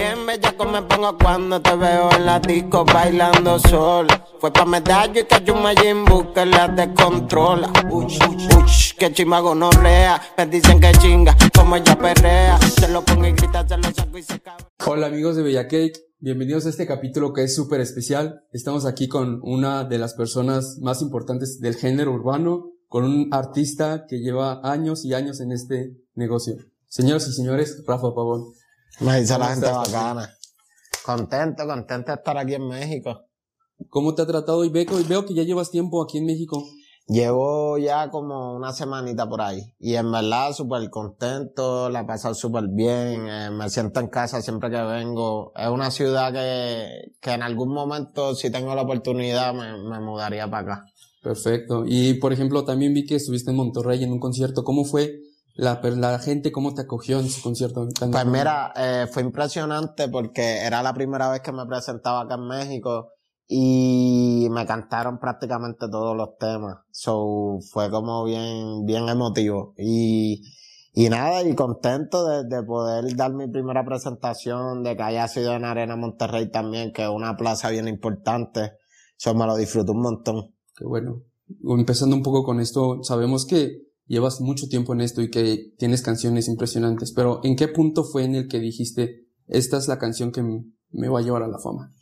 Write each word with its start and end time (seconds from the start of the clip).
Bien. 0.00 0.16
Hola 14.86 15.06
amigos 15.06 15.36
de 15.36 15.42
Bella 15.42 15.68
Cake, 15.68 16.00
bienvenidos 16.18 16.64
a 16.64 16.70
este 16.70 16.86
capítulo 16.86 17.34
que 17.34 17.44
es 17.44 17.54
súper 17.54 17.82
especial. 17.82 18.44
Estamos 18.52 18.86
aquí 18.86 19.06
con 19.06 19.40
una 19.42 19.84
de 19.84 19.98
las 19.98 20.14
personas 20.14 20.78
más 20.80 21.02
importantes 21.02 21.60
del 21.60 21.74
género 21.74 22.12
urbano, 22.12 22.72
con 22.88 23.04
un 23.04 23.28
artista 23.32 24.06
que 24.08 24.20
lleva 24.20 24.62
años 24.64 25.04
y 25.04 25.12
años 25.12 25.40
en 25.40 25.52
este 25.52 25.94
negocio. 26.14 26.56
Señoras 26.88 27.28
y 27.28 27.32
señores, 27.34 27.84
Rafa 27.86 28.14
Pavón. 28.14 28.59
Me 29.00 29.18
dice 29.18 29.32
la 29.32 29.38
¿Cómo 29.38 29.50
gente 29.50 29.66
estás, 29.66 29.92
bacana. 29.92 30.36
Contento, 31.04 31.66
contento 31.66 32.12
de 32.12 32.16
estar 32.16 32.36
aquí 32.36 32.54
en 32.54 32.68
México. 32.68 33.24
¿Cómo 33.88 34.14
te 34.14 34.22
ha 34.22 34.26
tratado? 34.26 34.62
Y 34.64 34.68
veo, 34.68 35.00
y 35.00 35.04
veo 35.04 35.24
que 35.24 35.32
ya 35.32 35.42
llevas 35.42 35.70
tiempo 35.70 36.02
aquí 36.02 36.18
en 36.18 36.26
México. 36.26 36.62
Llevo 37.06 37.78
ya 37.78 38.10
como 38.10 38.54
una 38.54 38.72
semanita 38.74 39.26
por 39.26 39.40
ahí. 39.40 39.74
Y 39.78 39.94
en 39.94 40.12
verdad 40.12 40.52
súper 40.52 40.90
contento, 40.90 41.88
la 41.88 42.00
he 42.00 42.04
pasado 42.04 42.34
súper 42.34 42.64
bien, 42.68 43.26
eh, 43.26 43.50
me 43.50 43.70
siento 43.70 44.00
en 44.00 44.08
casa 44.08 44.42
siempre 44.42 44.70
que 44.70 44.82
vengo. 44.82 45.52
Es 45.56 45.68
una 45.68 45.90
ciudad 45.90 46.30
que, 46.32 47.14
que 47.20 47.32
en 47.32 47.42
algún 47.42 47.72
momento, 47.72 48.34
si 48.34 48.50
tengo 48.50 48.74
la 48.74 48.82
oportunidad, 48.82 49.54
me, 49.54 49.82
me 49.82 49.98
mudaría 50.00 50.48
para 50.50 50.74
acá. 50.74 50.84
Perfecto. 51.22 51.84
Y 51.86 52.14
por 52.14 52.34
ejemplo, 52.34 52.64
también 52.64 52.92
vi 52.92 53.06
que 53.06 53.16
estuviste 53.16 53.50
en 53.50 53.56
Monterrey 53.56 54.04
en 54.04 54.12
un 54.12 54.20
concierto. 54.20 54.62
¿Cómo 54.62 54.84
fue 54.84 55.20
la, 55.60 55.80
la 55.82 56.18
gente, 56.18 56.50
cómo 56.52 56.74
te 56.74 56.82
acogió 56.82 57.20
en 57.20 57.26
ese 57.26 57.42
concierto? 57.42 57.86
Tan- 57.88 58.10
Pues 58.10 58.26
mira, 58.26 58.72
eh, 58.76 59.06
fue 59.12 59.22
impresionante 59.22 60.08
porque 60.08 60.58
era 60.58 60.82
la 60.82 60.92
primera 60.94 61.30
vez 61.30 61.40
que 61.42 61.52
me 61.52 61.66
presentaba 61.66 62.22
acá 62.22 62.34
en 62.36 62.46
México 62.46 63.10
y 63.46 64.48
me 64.50 64.64
cantaron 64.64 65.18
prácticamente 65.18 65.88
todos 65.90 66.16
los 66.16 66.38
temas. 66.38 66.78
So, 66.92 67.58
fue 67.70 67.90
como 67.90 68.24
bien, 68.24 68.84
bien 68.86 69.08
emotivo. 69.08 69.74
Y, 69.76 70.42
y 70.94 71.08
nada, 71.08 71.42
y 71.42 71.54
contento 71.54 72.26
de, 72.26 72.44
de 72.44 72.62
poder 72.62 73.14
dar 73.16 73.32
mi 73.32 73.48
primera 73.48 73.84
presentación, 73.84 74.82
de 74.82 74.96
que 74.96 75.02
haya 75.02 75.28
sido 75.28 75.52
en 75.54 75.64
Arena 75.64 75.96
Monterrey 75.96 76.50
también, 76.50 76.92
que 76.92 77.02
es 77.02 77.08
una 77.10 77.36
plaza 77.36 77.70
bien 77.70 77.88
importante. 77.88 78.72
So, 79.16 79.34
me 79.34 79.46
lo 79.46 79.56
disfruto 79.56 79.92
un 79.92 80.02
montón. 80.02 80.54
Qué 80.76 80.84
bueno. 80.86 81.22
Empezando 81.64 82.14
un 82.16 82.22
poco 82.22 82.44
con 82.44 82.60
esto, 82.60 83.02
sabemos 83.02 83.44
que 83.44 83.89
llevas 84.10 84.40
mucho 84.40 84.66
tiempo 84.68 84.92
en 84.92 85.02
esto 85.02 85.22
y 85.22 85.30
que 85.30 85.72
tienes 85.78 86.02
canciones 86.02 86.48
impresionantes, 86.48 87.12
pero 87.14 87.40
¿en 87.44 87.54
qué 87.54 87.68
punto 87.68 88.02
fue 88.02 88.24
en 88.24 88.34
el 88.34 88.48
que 88.48 88.58
dijiste, 88.58 89.28
esta 89.46 89.78
es 89.78 89.86
la 89.86 89.98
canción 89.98 90.32
que 90.32 90.42
me 90.42 91.08
va 91.08 91.20
a 91.20 91.22
llevar 91.22 91.44
a 91.44 91.48
la 91.48 91.60
fama? 91.60 91.92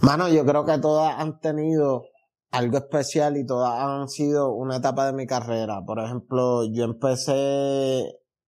Mano, 0.00 0.30
yo 0.30 0.46
creo 0.46 0.64
que 0.64 0.78
todas 0.78 1.14
han 1.18 1.40
tenido 1.40 2.04
algo 2.50 2.78
especial 2.78 3.36
y 3.36 3.44
todas 3.44 3.78
han 3.78 4.08
sido 4.08 4.54
una 4.54 4.76
etapa 4.76 5.06
de 5.06 5.12
mi 5.12 5.26
carrera. 5.26 5.82
Por 5.86 6.00
ejemplo, 6.00 6.64
yo 6.72 6.84
empecé 6.84 8.02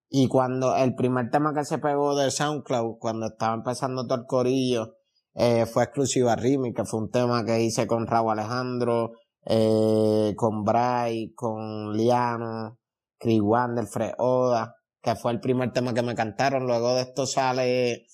y 0.09 0.29
cuando 0.29 0.75
el 0.77 0.95
primer 0.95 1.29
tema 1.31 1.53
que 1.53 1.65
se 1.65 1.77
pegó 1.77 2.17
de 2.17 2.31
SoundCloud, 2.31 2.97
cuando 2.99 3.27
estaba 3.27 3.55
empezando 3.55 4.07
todo 4.07 4.21
el 4.21 4.27
corillo, 4.27 4.95
eh, 5.35 5.67
fue 5.67 5.85
exclusiva 5.85 6.37
Rimi, 6.37 6.73
que 6.73 6.87
fue 6.87 7.01
un 7.01 7.11
tema 7.11 7.45
que 7.45 7.63
hice 7.63 7.87
con 7.87 8.07
Raúl 8.07 8.33
Alejandro, 8.33 9.13
eh, 9.51 10.35
con 10.37 10.63
Bray, 10.63 11.33
con 11.35 11.97
Liano, 11.97 12.79
Chris 13.19 13.41
Wander, 13.41 13.87
Fred 13.87 14.13
Oda, 14.19 14.77
que 15.01 15.17
fue 15.17 15.33
el 15.33 15.41
primer 15.41 15.73
tema 15.73 15.95
que 15.95 16.03
me 16.03 16.15
cantaron. 16.15 16.67
Luego 16.67 16.95
de 16.95 17.03
esto 17.03 17.27
sale 17.27 18.07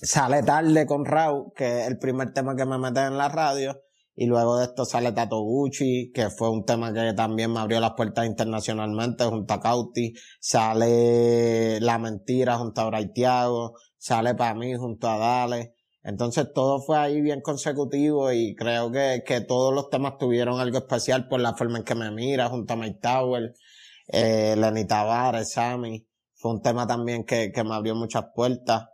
sale 0.00 0.42
tarde 0.42 0.86
con 0.86 1.04
Raúl, 1.04 1.52
que 1.54 1.82
es 1.82 1.88
el 1.88 1.98
primer 1.98 2.32
tema 2.32 2.56
que 2.56 2.64
me 2.64 2.78
meten 2.78 3.04
en 3.04 3.18
la 3.18 3.28
radio, 3.28 3.78
y 4.14 4.26
luego 4.26 4.58
de 4.58 4.64
esto 4.64 4.84
sale 4.84 5.12
Tato 5.12 5.40
Gucci, 5.40 6.10
que 6.12 6.30
fue 6.30 6.50
un 6.50 6.64
tema 6.64 6.92
que 6.92 7.12
también 7.14 7.52
me 7.52 7.60
abrió 7.60 7.80
las 7.80 7.92
puertas 7.96 8.26
internacionalmente 8.26 9.24
junto 9.24 9.54
a 9.54 9.60
Cauti, 9.60 10.14
sale 10.40 11.80
La 11.80 11.98
Mentira 11.98 12.56
junto 12.56 12.80
a 12.80 12.86
Braithiago, 12.86 13.74
sale 13.96 14.34
para 14.34 14.54
mí 14.54 14.74
junto 14.74 15.08
a 15.08 15.18
Dale. 15.18 15.74
Entonces 16.02 16.52
todo 16.54 16.80
fue 16.80 16.98
ahí 16.98 17.20
bien 17.20 17.40
consecutivo 17.40 18.32
y 18.32 18.54
creo 18.54 18.90
que, 18.90 19.22
que 19.26 19.40
todos 19.40 19.74
los 19.74 19.90
temas 19.90 20.16
tuvieron 20.18 20.60
algo 20.60 20.78
especial 20.78 21.28
por 21.28 21.40
la 21.40 21.54
forma 21.54 21.78
en 21.78 21.84
que 21.84 21.94
me 21.94 22.10
mira 22.10 22.48
junto 22.48 22.72
a 22.74 22.76
Mike 22.76 23.00
Tower, 23.02 23.54
eh, 24.08 24.54
Lenny 24.56 24.86
Tavares, 24.86 25.52
Sammy. 25.52 26.06
Fue 26.34 26.52
un 26.52 26.62
tema 26.62 26.86
también 26.86 27.24
que, 27.24 27.50
que 27.52 27.64
me 27.64 27.74
abrió 27.74 27.94
muchas 27.94 28.26
puertas. 28.34 28.86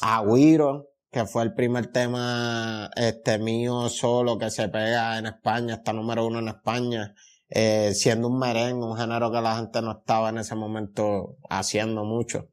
Agüiro, 0.00 0.90
que 1.10 1.26
fue 1.26 1.42
el 1.42 1.54
primer 1.54 1.88
tema 1.88 2.90
este 2.94 3.38
mío 3.38 3.88
solo 3.88 4.38
que 4.38 4.50
se 4.50 4.68
pega 4.68 5.18
en 5.18 5.26
España, 5.26 5.74
está 5.76 5.92
número 5.92 6.26
uno 6.26 6.40
en 6.40 6.48
España, 6.48 7.14
eh, 7.48 7.92
siendo 7.94 8.28
un 8.28 8.38
merengue, 8.38 8.84
un 8.84 8.96
género 8.96 9.32
que 9.32 9.40
la 9.40 9.56
gente 9.56 9.80
no 9.82 9.92
estaba 9.98 10.28
en 10.30 10.38
ese 10.38 10.54
momento 10.54 11.36
haciendo 11.48 12.04
mucho. 12.04 12.48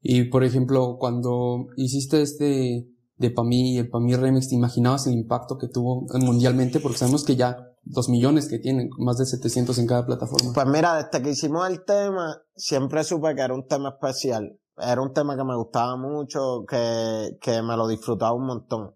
Y 0.00 0.24
por 0.24 0.44
ejemplo, 0.44 0.96
cuando 0.98 1.66
hiciste 1.76 2.22
este 2.22 2.88
de 3.16 3.30
Pamí, 3.30 3.78
el 3.78 3.90
Pamí 3.90 4.14
Remix, 4.14 4.48
¿te 4.48 4.54
imaginabas 4.54 5.06
el 5.06 5.12
impacto 5.12 5.58
que 5.58 5.68
tuvo 5.68 6.06
mundialmente? 6.14 6.80
Porque 6.80 6.98
sabemos 6.98 7.24
que 7.24 7.36
ya 7.36 7.70
dos 7.82 8.08
millones 8.08 8.48
que 8.48 8.58
tienen, 8.58 8.88
más 8.98 9.18
de 9.18 9.26
700 9.26 9.78
en 9.78 9.86
cada 9.86 10.06
plataforma. 10.06 10.52
Pues 10.54 10.66
mira, 10.66 10.96
desde 10.96 11.22
que 11.22 11.30
hicimos 11.30 11.68
el 11.68 11.84
tema, 11.84 12.42
siempre 12.54 13.04
supe 13.04 13.34
que 13.34 13.42
era 13.42 13.54
un 13.54 13.66
tema 13.66 13.90
especial. 13.90 14.58
Era 14.76 15.02
un 15.02 15.12
tema 15.12 15.36
que 15.36 15.44
me 15.44 15.56
gustaba 15.56 15.96
mucho, 15.96 16.64
que, 16.66 17.36
que 17.40 17.60
me 17.62 17.76
lo 17.76 17.86
disfrutaba 17.88 18.32
un 18.32 18.46
montón. 18.46 18.94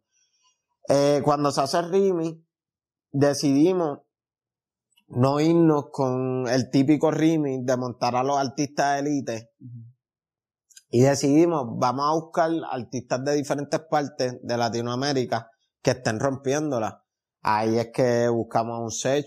Eh, 0.88 1.20
cuando 1.22 1.50
se 1.50 1.60
hace 1.60 1.82
Rimi, 1.82 2.42
decidimos 3.10 4.00
no 5.08 5.40
irnos 5.40 5.86
con 5.92 6.48
el 6.48 6.70
típico 6.70 7.10
Rimi 7.10 7.62
de 7.62 7.76
montar 7.76 8.16
a 8.16 8.22
los 8.22 8.38
artistas 8.38 8.94
de 8.94 9.00
élite. 9.00 9.50
Y 10.94 11.00
decidimos, 11.00 11.66
vamos 11.76 12.06
a 12.08 12.14
buscar 12.14 12.52
artistas 12.70 13.24
de 13.24 13.34
diferentes 13.34 13.80
partes 13.90 14.36
de 14.40 14.56
Latinoamérica 14.56 15.50
que 15.82 15.90
estén 15.90 16.20
rompiéndola. 16.20 17.02
Ahí 17.42 17.80
es 17.80 17.88
que 17.92 18.28
buscamos 18.28 18.78
a 18.78 18.80
un 18.80 18.92
Sech 18.92 19.26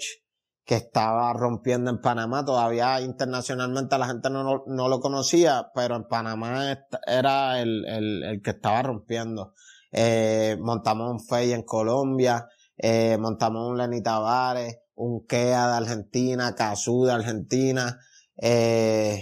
que 0.63 0.75
estaba 0.75 1.33
rompiendo 1.33 1.91
en 1.91 2.00
Panamá. 2.00 2.45
Todavía 2.45 3.01
internacionalmente 3.01 3.97
la 3.97 4.07
gente 4.07 4.29
no, 4.29 4.63
no 4.66 4.88
lo 4.88 5.01
conocía, 5.01 5.69
pero 5.75 5.97
en 5.97 6.07
Panamá 6.07 6.73
era 7.06 7.59
el, 7.59 7.83
el, 7.83 8.23
el 8.23 8.41
que 8.41 8.51
estaba 8.51 8.81
rompiendo. 8.83 9.51
Eh, 9.91 10.56
montamos 10.61 11.11
un 11.11 11.19
Fey 11.19 11.51
en 11.51 11.63
Colombia, 11.63 12.47
eh, 12.77 13.17
montamos 13.19 13.69
un 13.69 13.77
Lenny 13.77 14.01
Tavares, 14.01 14.77
un 14.95 15.25
Kea 15.25 15.67
de 15.67 15.75
Argentina, 15.75 16.56
Cazú 16.56 17.03
de 17.03 17.11
Argentina. 17.11 18.00
Eh, 18.38 19.22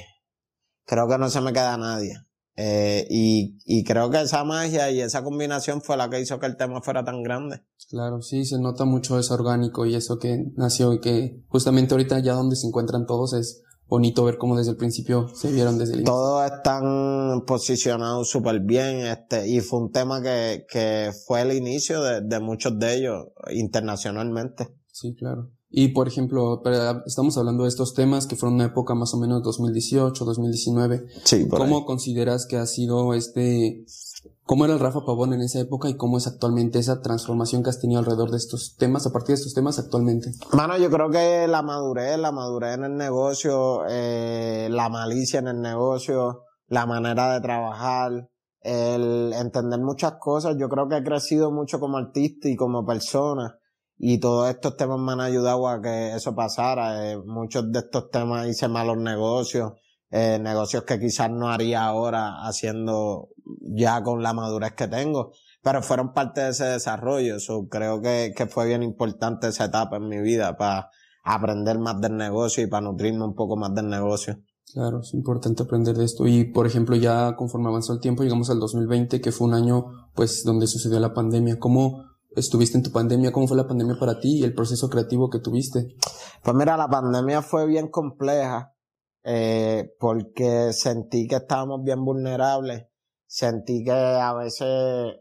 creo 0.86 1.08
que 1.08 1.18
no 1.18 1.28
se 1.32 1.42
me 1.42 1.52
queda 1.52 1.76
nadie. 1.78 2.25
Eh, 2.58 3.06
y, 3.10 3.58
y 3.66 3.84
creo 3.84 4.10
que 4.10 4.22
esa 4.22 4.44
magia 4.46 4.90
y 4.90 5.02
esa 5.02 5.24
combinación 5.24 5.82
fue 5.82 5.98
la 5.98 6.10
que 6.10 6.22
hizo 6.22 6.40
que 6.40 6.46
el 6.46 6.56
tema 6.56 6.82
fuera 6.82 7.04
tan 7.04 7.22
grande. 7.22 7.62
Claro, 7.90 8.22
sí, 8.22 8.46
se 8.46 8.60
nota 8.60 8.86
mucho 8.86 9.20
eso 9.20 9.34
orgánico 9.34 9.86
y 9.86 9.96
eso 9.96 10.18
que 10.18 10.46
nació 10.56 10.94
y 10.94 11.02
que 11.02 11.44
justamente 11.50 11.94
ahorita 11.94 12.20
ya 12.20 12.34
donde 12.34 12.56
se 12.56 12.68
encuentran 12.68 13.06
todos 13.06 13.34
es 13.34 13.62
bonito 13.88 14.24
ver 14.24 14.38
cómo 14.38 14.58
desde 14.58 14.72
el 14.72 14.78
principio 14.78 15.28
se 15.28 15.52
vieron 15.52 15.78
desde 15.78 15.94
el 15.94 16.00
inicio. 16.00 16.14
Todos 16.14 16.52
están 16.52 17.44
posicionados 17.46 18.30
súper 18.30 18.62
bien, 18.62 19.06
este, 19.06 19.48
y 19.48 19.60
fue 19.60 19.80
un 19.80 19.92
tema 19.92 20.22
que, 20.22 20.66
que 20.70 21.12
fue 21.28 21.42
el 21.42 21.52
inicio 21.54 22.02
de, 22.02 22.22
de 22.22 22.40
muchos 22.40 22.80
de 22.80 22.96
ellos 22.96 23.26
internacionalmente. 23.52 24.70
Sí, 24.92 25.14
claro. 25.14 25.52
Y 25.78 25.90
por 25.90 26.08
ejemplo, 26.08 26.64
estamos 27.06 27.38
hablando 27.38 27.64
de 27.64 27.70
estos 27.70 27.94
temas 27.94 28.28
que 28.28 28.38
fueron 28.38 28.56
una 28.56 28.68
época 28.68 28.96
más 28.96 29.14
o 29.14 29.18
menos 29.18 29.44
2018, 29.44 30.24
2019. 30.24 31.06
Sí, 31.26 31.44
por 31.50 31.60
¿Cómo 31.60 31.86
consideras 31.86 32.46
que 32.46 32.56
ha 32.56 32.66
sido 32.66 33.14
este, 33.14 33.84
cómo 34.46 34.64
era 34.64 34.76
el 34.76 34.80
Rafa 34.80 35.02
Pavón 35.06 35.34
en 35.34 35.42
esa 35.42 35.60
época 35.60 35.90
y 35.90 35.98
cómo 35.98 36.18
es 36.18 36.28
actualmente 36.28 36.80
esa 36.80 37.02
transformación 37.02 37.62
que 37.62 37.72
has 37.72 37.82
tenido 37.82 38.00
alrededor 38.00 38.32
de 38.32 38.38
estos 38.38 38.78
temas, 38.78 39.06
a 39.06 39.12
partir 39.12 39.36
de 39.36 39.42
estos 39.42 39.54
temas 39.54 39.78
actualmente? 39.78 40.32
Mano, 40.54 40.78
yo 40.78 40.90
creo 40.90 41.10
que 41.10 41.46
la 41.46 41.62
madurez, 41.62 42.18
la 42.20 42.32
madurez 42.32 42.76
en 42.76 42.86
el 42.86 42.96
negocio, 42.96 43.82
eh, 43.90 44.70
la 44.72 44.88
malicia 44.88 45.42
en 45.42 45.50
el 45.50 45.60
negocio, 45.60 46.44
la 46.68 46.86
manera 46.86 47.34
de 47.34 47.42
trabajar, 47.42 48.30
el 48.62 49.34
entender 49.34 49.82
muchas 49.82 50.14
cosas, 50.22 50.56
yo 50.58 50.70
creo 50.70 50.88
que 50.88 50.96
he 50.96 51.04
crecido 51.04 51.52
mucho 51.52 51.82
como 51.82 51.98
artista 51.98 52.48
y 52.48 52.56
como 52.56 52.86
persona. 52.86 53.60
Y 53.98 54.20
todos 54.20 54.50
estos 54.50 54.76
temas 54.76 55.00
me 55.00 55.14
han 55.14 55.22
ayudado 55.22 55.68
a 55.68 55.82
que 55.82 56.14
eso 56.14 56.36
pasara. 56.36 57.12
Eh, 57.12 57.18
muchos 57.18 57.72
de 57.72 57.80
estos 57.80 58.10
temas 58.10 58.48
hice 58.48 58.68
malos 58.68 58.98
negocios, 58.98 59.74
eh, 60.12 60.38
negocios 60.40 60.84
que 60.84 61.00
quizás 61.00 61.32
no 61.32 61.50
haría 61.50 61.86
ahora 61.86 62.46
haciendo 62.46 63.30
ya 63.62 64.04
con 64.04 64.22
la 64.22 64.34
madurez 64.34 64.74
que 64.74 64.88
tengo, 64.88 65.32
pero 65.64 65.82
fueron 65.82 66.14
parte 66.14 66.42
de 66.42 66.50
ese 66.50 66.66
desarrollo. 66.66 67.40
So, 67.40 67.68
creo 67.68 68.02
que, 68.02 68.34
que 68.36 68.48
fue 68.48 68.68
bien 68.68 68.84
importante 68.84 69.48
esa 69.48 69.66
etapa 69.66 69.98
en 69.98 70.10
mi 70.10 70.20
vida 70.20 70.58
para 70.58 70.90
aprender 71.24 71.80
más 71.80 72.00
del 72.02 72.18
negocio 72.18 72.64
y 72.64 72.68
para 72.68 72.86
nutrirme 72.86 73.24
un 73.24 73.36
poco 73.36 73.56
más 73.56 73.74
del 73.74 73.90
negocio. 73.90 74.40
Claro, 74.74 75.00
es 75.00 75.14
importante 75.14 75.64
aprender 75.64 75.96
de 75.96 76.06
esto. 76.06 76.28
Y, 76.28 76.46
por 76.46 76.68
ejemplo, 76.68 76.96
ya 76.96 77.36
conforme 77.36 77.70
avanzó 77.70 77.94
el 77.94 78.00
tiempo, 78.00 78.24
llegamos 78.24 78.50
al 78.50 78.60
2020, 78.60 79.22
que 79.22 79.32
fue 79.32 79.48
un 79.48 79.54
año, 79.54 79.86
pues, 80.14 80.44
donde 80.44 80.68
sucedió 80.68 81.00
la 81.00 81.14
pandemia. 81.14 81.60
¿Cómo 81.60 82.04
estuviste 82.36 82.78
en 82.78 82.84
tu 82.84 82.92
pandemia? 82.92 83.32
¿Cómo 83.32 83.48
fue 83.48 83.58
la 83.58 83.68
pandemia 83.68 83.96
para 84.00 84.20
ti 84.20 84.40
y 84.40 84.44
el 84.44 84.54
proceso 84.54 84.90
creativo 84.90 85.30
que 85.30 85.40
tuviste? 85.40 85.96
Pues 86.44 86.56
mira, 86.56 86.78
la 86.78 86.88
pandemia 86.88 87.42
fue 87.42 87.66
bien 87.66 87.90
compleja, 87.90 88.74
eh, 89.24 89.96
porque 90.00 90.74
sentí 90.74 91.28
que 91.28 91.38
estábamos 91.38 91.84
bien 91.84 92.04
vulnerables. 92.04 92.88
Sentí 93.26 93.84
que 93.84 93.92
a 93.92 94.34
veces 94.34 95.16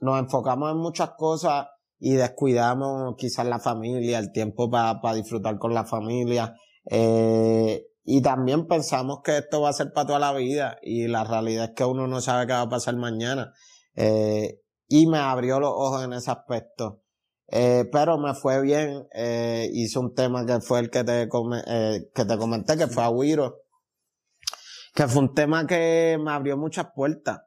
nos 0.00 0.18
enfocamos 0.18 0.70
en 0.70 0.78
muchas 0.78 1.10
cosas 1.16 1.66
y 1.98 2.12
descuidamos 2.14 3.14
quizás 3.16 3.46
la 3.46 3.58
familia, 3.58 4.18
el 4.18 4.32
tiempo 4.32 4.70
para 4.70 5.14
disfrutar 5.14 5.58
con 5.58 5.74
la 5.74 5.84
familia. 5.84 6.54
Eh, 6.90 7.86
y 8.02 8.22
también 8.22 8.66
pensamos 8.66 9.20
que 9.22 9.38
esto 9.38 9.60
va 9.60 9.68
a 9.68 9.74
ser 9.74 9.92
para 9.92 10.06
toda 10.06 10.18
la 10.18 10.32
vida 10.32 10.78
y 10.82 11.06
la 11.06 11.24
realidad 11.24 11.66
es 11.66 11.70
que 11.76 11.84
uno 11.84 12.06
no 12.06 12.20
sabe 12.20 12.46
qué 12.46 12.54
va 12.54 12.62
a 12.62 12.68
pasar 12.68 12.96
mañana. 12.96 13.52
Eh, 13.94 14.60
y 14.90 15.06
me 15.06 15.18
abrió 15.18 15.60
los 15.60 15.70
ojos 15.70 16.04
en 16.04 16.12
ese 16.12 16.30
aspecto. 16.32 17.00
Eh, 17.46 17.88
pero 17.92 18.18
me 18.18 18.34
fue 18.34 18.60
bien, 18.60 19.06
eh, 19.14 19.70
hice 19.72 19.98
un 20.00 20.14
tema 20.14 20.44
que 20.44 20.60
fue 20.60 20.80
el 20.80 20.90
que 20.90 21.04
te, 21.04 21.22
eh, 21.22 22.10
que 22.12 22.24
te 22.24 22.36
comenté, 22.36 22.76
que 22.76 22.88
fue 22.88 23.04
Agüiro, 23.04 23.62
que 24.94 25.06
fue 25.06 25.22
un 25.22 25.34
tema 25.34 25.66
que 25.66 26.18
me 26.20 26.32
abrió 26.32 26.56
muchas 26.56 26.88
puertas. 26.94 27.42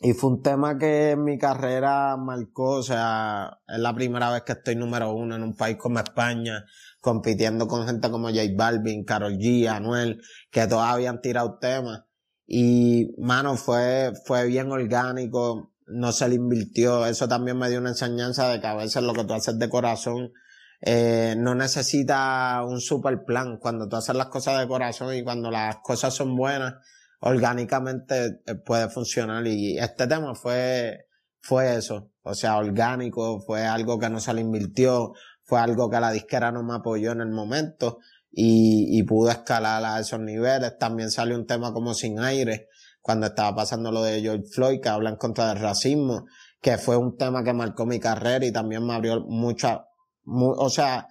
Y 0.00 0.12
fue 0.14 0.30
un 0.30 0.42
tema 0.42 0.78
que 0.78 1.10
en 1.10 1.24
mi 1.24 1.36
carrera 1.36 2.16
marcó, 2.16 2.76
o 2.78 2.82
sea, 2.82 3.60
es 3.66 3.78
la 3.78 3.94
primera 3.94 4.30
vez 4.30 4.42
que 4.42 4.52
estoy 4.52 4.76
número 4.76 5.12
uno 5.12 5.34
en 5.34 5.42
un 5.42 5.56
país 5.56 5.76
como 5.76 5.98
España, 5.98 6.64
compitiendo 7.00 7.66
con 7.66 7.86
gente 7.86 8.08
como 8.08 8.28
J 8.28 8.40
Balvin, 8.56 9.04
Carol 9.04 9.36
G, 9.36 9.66
Anuel, 9.68 10.22
que 10.50 10.66
todavía 10.68 11.10
han 11.10 11.20
tirado 11.20 11.58
temas. 11.58 12.04
Y, 12.46 13.14
mano, 13.18 13.56
fue, 13.56 14.12
fue 14.24 14.46
bien 14.46 14.70
orgánico, 14.72 15.70
no 15.92 16.12
se 16.12 16.28
le 16.28 16.36
invirtió. 16.36 17.06
Eso 17.06 17.28
también 17.28 17.58
me 17.58 17.68
dio 17.68 17.78
una 17.78 17.90
enseñanza 17.90 18.48
de 18.48 18.60
que 18.60 18.66
a 18.66 18.74
veces 18.74 19.02
lo 19.02 19.12
que 19.12 19.24
tú 19.24 19.34
haces 19.34 19.58
de 19.58 19.68
corazón, 19.68 20.32
eh, 20.82 21.34
no 21.36 21.54
necesita 21.54 22.64
un 22.66 22.80
super 22.80 23.24
plan. 23.24 23.58
Cuando 23.58 23.88
tú 23.88 23.96
haces 23.96 24.14
las 24.14 24.26
cosas 24.26 24.58
de 24.60 24.68
corazón 24.68 25.14
y 25.14 25.22
cuando 25.22 25.50
las 25.50 25.76
cosas 25.82 26.14
son 26.14 26.36
buenas, 26.36 26.74
orgánicamente 27.20 28.40
eh, 28.46 28.54
puede 28.54 28.88
funcionar. 28.88 29.46
Y 29.46 29.78
este 29.78 30.06
tema 30.06 30.34
fue, 30.34 31.06
fue 31.40 31.76
eso. 31.76 32.10
O 32.22 32.34
sea, 32.34 32.56
orgánico, 32.56 33.40
fue 33.40 33.66
algo 33.66 33.98
que 33.98 34.10
no 34.10 34.20
se 34.20 34.32
le 34.34 34.40
invirtió, 34.40 35.12
fue 35.42 35.60
algo 35.60 35.90
que 35.90 36.00
la 36.00 36.12
disquera 36.12 36.52
no 36.52 36.62
me 36.62 36.74
apoyó 36.74 37.12
en 37.12 37.20
el 37.20 37.30
momento 37.30 37.98
y, 38.30 38.98
y 38.98 39.02
pudo 39.02 39.30
escalar 39.30 39.84
a 39.84 40.00
esos 40.00 40.20
niveles. 40.20 40.78
También 40.78 41.10
salió 41.10 41.36
un 41.36 41.46
tema 41.46 41.72
como 41.72 41.92
Sin 41.94 42.20
Aire, 42.20 42.68
cuando 43.00 43.26
estaba 43.26 43.54
pasando 43.54 43.90
lo 43.90 44.02
de 44.02 44.20
George 44.20 44.44
Floyd, 44.52 44.80
que 44.80 44.88
habla 44.88 45.10
en 45.10 45.16
contra 45.16 45.48
del 45.48 45.60
racismo, 45.60 46.26
que 46.60 46.78
fue 46.78 46.96
un 46.96 47.16
tema 47.16 47.42
que 47.42 47.52
marcó 47.52 47.86
mi 47.86 47.98
carrera 47.98 48.44
y 48.44 48.52
también 48.52 48.86
me 48.86 48.94
abrió 48.94 49.20
mucha, 49.26 49.86
o 50.24 50.68
sea, 50.70 51.08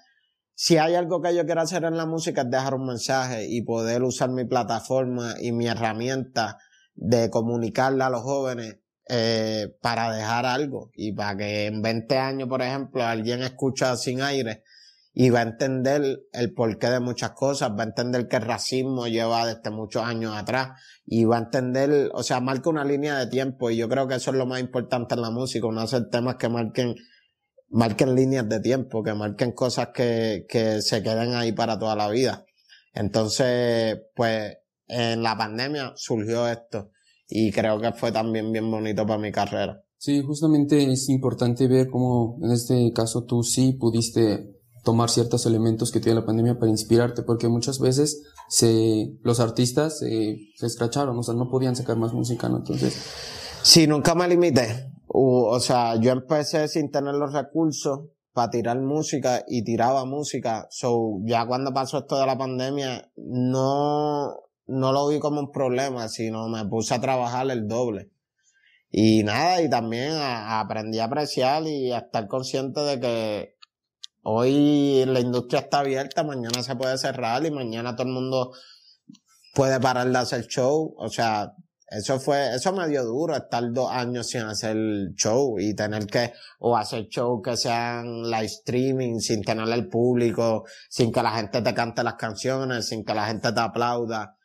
si 0.54 0.78
hay 0.78 0.96
algo 0.96 1.22
que 1.22 1.34
yo 1.34 1.46
quiero 1.46 1.62
hacer 1.62 1.86
en 1.86 1.96
la 1.96 2.06
música 2.06 2.42
es 2.42 2.52
dejar 2.52 2.74
un 2.74 2.86
mensaje 2.86 3.48
y 3.48 3.62
poder 3.62 4.04
usar 4.04 4.30
mi 4.30 4.44
plataforma 4.44 5.36
y 5.40 5.54
mi 5.54 5.68
herramienta 5.68 6.58
de 6.96 7.30
comunicarle 7.30 8.04
a 8.04 8.10
los 8.10 8.24
jóvenes 8.24 8.80
eh, 9.08 9.74
para 9.82 10.12
dejar 10.12 10.46
algo. 10.46 10.92
Y 10.94 11.14
para 11.14 11.38
que 11.38 11.68
en 11.68 11.82
20 11.82 12.18
años, 12.18 12.50
por 12.50 12.62
ejemplo, 12.62 13.04
alguien 13.06 13.42
escucha 13.42 13.96
sin 13.96 14.22
aire 14.22 14.64
y 15.22 15.32
va 15.32 15.40
a 15.40 15.42
entender 15.42 16.22
el 16.32 16.54
porqué 16.54 16.90
de 16.90 17.02
muchas 17.02 17.32
cosas, 17.32 17.72
va 17.72 17.84
a 17.84 17.88
entender 17.88 18.30
que 18.30 18.38
el 18.38 18.44
racismo 18.44 19.06
lleva 19.06 19.46
desde 19.46 19.70
muchos 19.70 20.02
años 20.02 20.34
atrás 20.34 20.80
y 21.06 21.26
va 21.26 21.36
a 21.36 21.40
entender, 21.40 22.10
o 22.14 22.24
sea, 22.24 22.40
marca 22.40 22.70
una 22.70 22.86
línea 22.86 23.18
de 23.20 23.28
tiempo 23.28 23.70
y 23.70 23.76
yo 23.76 23.90
creo 23.90 24.08
que 24.08 24.16
eso 24.16 24.32
es 24.32 24.38
lo 24.38 24.46
más 24.46 24.62
importante 24.62 25.16
en 25.16 25.22
la 25.22 25.30
música, 25.30 25.68
no 25.70 25.82
hacer 25.82 26.10
temas 26.10 26.38
que 26.38 26.48
marquen 26.48 26.96
marquen 27.68 28.16
líneas 28.16 28.48
de 28.48 28.62
tiempo, 28.62 29.04
que 29.04 29.14
marquen 29.14 29.52
cosas 29.52 29.90
que, 29.94 30.46
que 30.48 30.82
se 30.82 31.04
queden 31.04 31.34
ahí 31.34 31.52
para 31.52 31.78
toda 31.78 31.98
la 31.98 32.08
vida. 32.08 32.46
Entonces, 32.94 34.00
pues 34.16 34.56
en 34.88 35.22
la 35.22 35.38
pandemia 35.38 35.92
surgió 35.98 36.48
esto 36.48 36.92
y 37.28 37.52
creo 37.52 37.82
que 37.82 37.92
fue 37.92 38.14
también 38.14 38.54
bien 38.54 38.72
bonito 38.72 39.06
para 39.06 39.20
mi 39.20 39.34
carrera. 39.34 39.84
Sí, 39.98 40.22
justamente 40.22 40.90
es 40.90 41.10
importante 41.10 41.68
ver 41.68 41.90
cómo 41.90 42.40
en 42.42 42.52
este 42.54 42.94
caso 42.96 43.26
tú 43.26 43.44
sí 43.44 43.74
pudiste 43.74 44.59
tomar 44.84 45.10
ciertos 45.10 45.46
elementos 45.46 45.92
que 45.92 46.00
tiene 46.00 46.20
la 46.20 46.26
pandemia 46.26 46.60
para 46.60 46.72
inspirarte, 46.72 47.24
porque 47.24 47.48
muchas 47.48 47.80
veces 47.80 48.24
se, 48.48 49.14
los 49.24 49.40
artistas 49.40 50.00
se 50.00 50.38
escracharon, 50.62 51.18
o 51.18 51.24
sea, 51.24 51.36
no 51.36 51.50
podían 51.50 51.76
sacar 51.76 51.98
más 51.98 52.14
música, 52.14 52.50
¿no? 52.50 52.58
Entonces... 52.58 52.96
Sí, 53.62 53.88
nunca 53.88 54.16
me 54.16 54.28
limité. 54.28 54.90
O, 55.08 55.60
sea, 55.60 55.96
yo 55.96 56.12
empecé 56.12 56.68
sin 56.68 56.92
tener 56.92 57.16
los 57.16 57.34
recursos 57.34 58.02
para 58.32 58.52
tirar 58.52 58.80
música 58.80 59.44
y 59.48 59.64
tiraba 59.64 60.06
música. 60.06 60.68
So, 60.70 61.20
ya 61.26 61.46
cuando 61.48 61.74
pasó 61.74 62.00
esto 62.00 62.20
de 62.20 62.26
la 62.26 62.38
pandemia, 62.38 63.12
no, 63.18 64.34
no 64.68 64.92
lo 64.94 65.08
vi 65.08 65.20
como 65.20 65.42
un 65.42 65.52
problema, 65.52 66.08
sino 66.10 66.48
me 66.48 66.66
puse 66.66 66.94
a 66.94 67.02
trabajar 67.02 67.50
el 67.50 67.68
doble. 67.68 68.12
Y 68.92 69.24
nada, 69.24 69.62
y 69.62 69.70
también 69.70 70.14
aprendí 70.16 71.00
a 71.00 71.06
apreciar 71.06 71.64
y 71.64 71.92
a 71.92 72.00
estar 72.00 72.28
consciente 72.28 72.80
de 72.82 73.00
que 73.00 73.56
hoy 74.32 75.06
la 75.06 75.20
industria 75.20 75.62
está 75.62 75.80
abierta, 75.80 76.24
mañana 76.24 76.64
se 76.64 76.76
puede 76.76 76.98
cerrar 76.98 77.46
y 77.46 77.52
mañana 77.52 77.96
todo 77.96 78.08
el 78.08 78.14
mundo 78.14 78.52
puede 79.54 79.80
parar 79.80 80.10
de 80.10 80.18
hacer 80.18 80.46
show. 80.48 80.94
O 80.98 81.10
sea, 81.10 81.54
eso 81.88 82.20
fue, 82.20 82.56
eso 82.56 82.72
me 82.74 82.88
dio 82.88 83.04
duro 83.04 83.36
estar 83.36 83.64
dos 83.72 83.92
años 83.92 84.28
sin 84.28 84.42
hacer 84.42 84.78
show 85.16 85.60
y 85.60 85.74
tener 85.76 86.06
que, 86.06 86.34
o 86.60 86.78
hacer 86.78 87.08
show 87.08 87.42
que 87.42 87.58
sean 87.58 88.24
live 88.24 88.46
streaming 88.46 89.20
sin 89.20 89.42
tener 89.42 89.68
el 89.70 89.88
público, 89.88 90.66
sin 90.90 91.12
que 91.12 91.24
la 91.24 91.32
gente 91.32 91.62
te 91.62 91.74
cante 91.74 92.04
las 92.04 92.16
canciones, 92.16 92.88
sin 92.88 93.04
que 93.04 93.14
la 93.14 93.28
gente 93.28 93.52
te 93.52 93.60
aplauda 93.60 94.36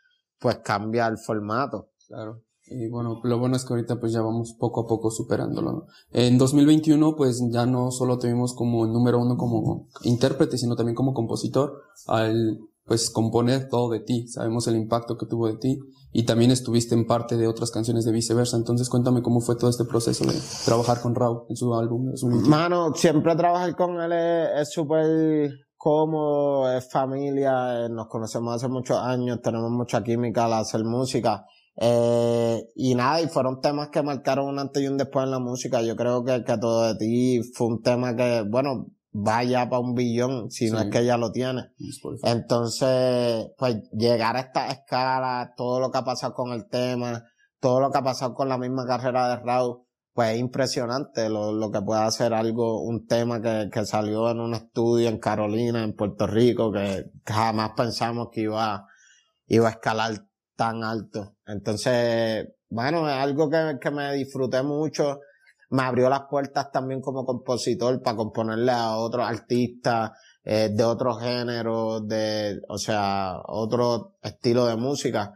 pues 0.45 0.59
cambia 0.59 1.07
el 1.07 1.17
formato. 1.17 1.93
Claro. 2.07 2.44
Y 2.67 2.89
bueno, 2.89 3.21
lo 3.23 3.39
bueno 3.39 3.57
es 3.57 3.65
que 3.65 3.75
ahorita 3.75 4.01
pues 4.01 4.13
ya 4.13 4.23
vamos 4.23 4.55
poco 4.59 4.83
a 4.83 4.87
poco 4.87 5.11
superándolo. 5.11 5.73
¿no? 5.73 5.87
En 6.13 6.39
2021 6.39 7.15
pues 7.17 7.43
ya 7.51 7.67
no 7.67 7.91
solo 7.91 8.19
tuvimos 8.19 8.55
como 8.55 8.85
el 8.85 8.93
número 8.93 9.19
uno 9.19 9.37
como 9.37 9.89
intérprete, 10.03 10.57
sino 10.57 10.75
también 10.75 10.95
como 10.95 11.13
compositor 11.13 11.83
al 12.07 12.59
pues 12.87 13.11
componer 13.11 13.69
todo 13.69 13.91
de 13.91 14.01
ti. 14.01 14.29
Sabemos 14.29 14.67
el 14.67 14.77
impacto 14.77 15.17
que 15.17 15.27
tuvo 15.27 15.47
de 15.49 15.57
ti 15.57 15.79
y 16.13 16.25
también 16.25 16.51
estuviste 16.51 16.95
en 16.95 17.07
parte 17.07 17.37
de 17.37 17.49
otras 17.49 17.71
canciones 17.71 18.05
de 18.05 18.13
viceversa. 18.13 18.57
Entonces 18.57 18.89
cuéntame 18.89 19.23
cómo 19.23 19.41
fue 19.41 19.57
todo 19.57 19.71
este 19.71 19.85
proceso 19.85 20.25
de 20.25 20.39
trabajar 20.65 21.01
con 21.01 21.15
Raúl 21.15 21.45
en 21.49 21.57
su 21.57 21.75
álbum. 21.75 22.13
Mano, 22.49 22.95
siempre 22.95 23.37
trabajar 23.37 23.75
con 23.77 24.01
él 24.01 24.13
es 24.13 24.71
súper 24.73 25.51
cómodo, 25.77 26.73
es 26.73 26.91
familia, 26.91 27.85
eh, 27.85 27.89
nos 27.91 28.07
conocemos 28.07 28.55
hace 28.55 28.69
muchos 28.69 28.97
años, 28.97 29.43
tenemos 29.43 29.71
mucha 29.71 30.03
química 30.03 30.47
al 30.47 30.55
hacer 30.55 30.83
música. 30.83 31.45
Eh, 31.77 32.71
y 32.77 32.95
nada, 32.95 33.21
y 33.21 33.29
fueron 33.29 33.61
temas 33.61 33.89
que 33.89 34.03
marcaron 34.03 34.49
un 34.49 34.59
antes 34.59 34.83
y 34.83 34.87
un 34.87 34.97
después 34.97 35.25
en 35.25 35.31
la 35.33 35.39
música. 35.39 35.83
Yo 35.83 35.97
creo 35.97 36.25
que, 36.25 36.45
que 36.45 36.59
todo 36.59 36.87
de 36.87 36.97
ti 36.97 37.43
fue 37.55 37.69
un 37.69 37.83
tema 37.83 38.15
que, 38.15 38.45
bueno, 38.49 38.87
vaya 39.17 39.69
para 39.69 39.81
un 39.81 39.95
billón, 39.95 40.51
si 40.51 40.71
no 40.71 40.81
es 40.81 40.91
que 40.91 41.05
ya 41.05 41.17
lo 41.17 41.31
tiene. 41.31 41.71
Entonces, 42.23 43.53
pues 43.57 43.77
llegar 43.93 44.37
a 44.37 44.41
esta 44.41 44.69
escala, 44.69 45.55
todo 45.57 45.81
lo 45.81 45.91
que 45.91 45.99
ha 45.99 46.05
pasado 46.05 46.35
con 46.35 46.53
el 46.53 46.69
tema, 46.69 47.25
todo 47.61 47.81
lo 47.81 47.91
que 47.91 47.99
ha 47.99 48.03
pasado 48.03 48.35
con 48.35 48.49
la 48.49 48.59
misma 48.59 48.85
carrera 48.87 49.29
de 49.29 49.37
Raúl, 49.37 49.85
pues 50.13 50.35
es 50.35 50.41
impresionante 50.41 51.29
lo, 51.29 51.53
lo 51.53 51.71
que 51.71 51.81
puede 51.81 52.03
hacer 52.03 52.35
algo, 52.35 52.83
un 52.83 53.07
tema 53.07 53.41
que, 53.41 53.69
que 53.73 53.85
salió 53.85 54.31
en 54.31 54.41
un 54.41 54.55
estudio 54.55 55.09
en 55.09 55.19
Carolina, 55.19 55.83
en 55.83 55.95
Puerto 55.95 56.27
Rico, 56.27 56.73
que 56.73 57.11
jamás 57.25 57.71
pensamos 57.77 58.29
que 58.33 58.43
iba, 58.43 58.87
iba 59.47 59.69
a 59.69 59.73
escalar 59.73 60.25
tan 60.57 60.85
alto. 60.85 61.37
Entonces, 61.47 62.49
bueno, 62.69 63.09
es 63.09 63.15
algo 63.17 63.49
que, 63.51 63.79
que 63.81 63.91
me 63.91 64.13
disfruté 64.15 64.63
mucho. 64.63 65.21
Me 65.71 65.83
abrió 65.83 66.09
las 66.09 66.23
puertas 66.31 66.71
también 66.71 67.01
como 67.01 67.25
compositor 67.25 68.03
para 68.03 68.17
componerle 68.17 68.73
a 68.73 68.97
otros 68.97 69.27
artistas 69.27 70.13
eh, 70.45 70.71
de 70.73 70.85
otro 70.85 71.15
género, 71.15 72.01
de, 72.01 72.61
o 72.69 72.79
sea, 72.79 73.37
otro 73.47 74.17
estilo 74.23 74.67
de 74.67 74.77
música. 74.77 75.33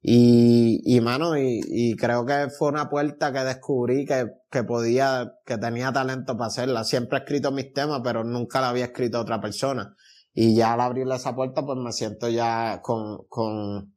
Y, 0.00 0.80
y 0.84 1.00
mano, 1.00 1.36
y, 1.36 1.60
y, 1.64 1.96
creo 1.96 2.24
que 2.24 2.48
fue 2.56 2.68
una 2.68 2.88
puerta 2.88 3.32
que 3.32 3.40
descubrí 3.40 4.04
que, 4.04 4.26
que 4.50 4.62
podía, 4.64 5.32
que 5.44 5.58
tenía 5.58 5.92
talento 5.92 6.36
para 6.36 6.48
hacerla. 6.48 6.84
Siempre 6.84 7.18
he 7.18 7.20
escrito 7.22 7.50
mis 7.52 7.72
temas, 7.72 8.00
pero 8.02 8.24
nunca 8.24 8.60
la 8.60 8.70
había 8.70 8.86
escrito 8.86 9.20
otra 9.20 9.40
persona. 9.40 9.94
Y 10.40 10.54
ya 10.54 10.74
al 10.74 10.80
abrirle 10.80 11.16
esa 11.16 11.34
puerta, 11.34 11.64
pues 11.66 11.78
me 11.78 11.92
siento 11.92 12.28
ya 12.28 12.80
con, 12.80 13.26
con, 13.28 13.94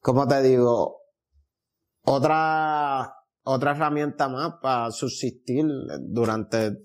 ¿cómo 0.00 0.26
te 0.26 0.42
digo? 0.42 0.96
Otra, 2.04 3.14
otra 3.42 3.70
herramienta 3.72 4.28
más 4.28 4.54
para 4.62 4.90
subsistir 4.90 5.66
durante 6.00 6.78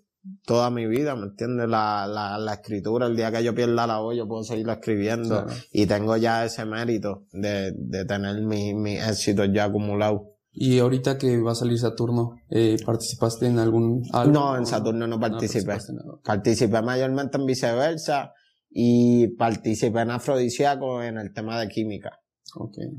toda 0.45 0.69
mi 0.69 0.85
vida, 0.85 1.15
¿me 1.15 1.27
entiendes? 1.27 1.67
La, 1.69 2.07
la, 2.07 2.37
la 2.37 2.53
escritura, 2.53 3.07
el 3.07 3.15
día 3.15 3.31
que 3.31 3.43
yo 3.43 3.53
pierda 3.55 3.87
la 3.87 3.99
voz, 3.99 4.15
yo 4.15 4.27
puedo 4.27 4.43
seguir 4.43 4.67
escribiendo 4.69 5.43
Claro. 5.45 5.59
y 5.71 5.85
tengo 5.85 6.17
ya 6.17 6.45
ese 6.45 6.65
mérito 6.65 7.25
de, 7.31 7.73
de 7.77 8.05
tener 8.05 8.41
mis 8.41 8.73
mi 8.75 8.97
éxitos 8.97 9.47
ya 9.53 9.65
acumulados. 9.65 10.21
Y 10.51 10.77
ahorita 10.79 11.17
que 11.17 11.41
va 11.41 11.53
a 11.53 11.55
salir 11.55 11.79
Saturno, 11.79 12.35
eh, 12.49 12.77
¿participaste 12.85 13.47
en 13.47 13.59
algún 13.59 14.03
álbum? 14.13 14.33
No, 14.33 14.55
en 14.57 14.65
Saturno 14.65 15.07
no 15.07 15.19
participé. 15.19 15.73
nada. 15.73 16.19
Participé 16.23 16.81
mayormente 16.81 17.37
en 17.37 17.45
viceversa 17.45 18.33
y 18.69 19.29
participé 19.35 20.01
en 20.01 20.11
Afrodisíaco 20.11 21.01
en 21.01 21.17
el 21.17 21.33
tema 21.33 21.59
de 21.59 21.67
química 21.69 22.19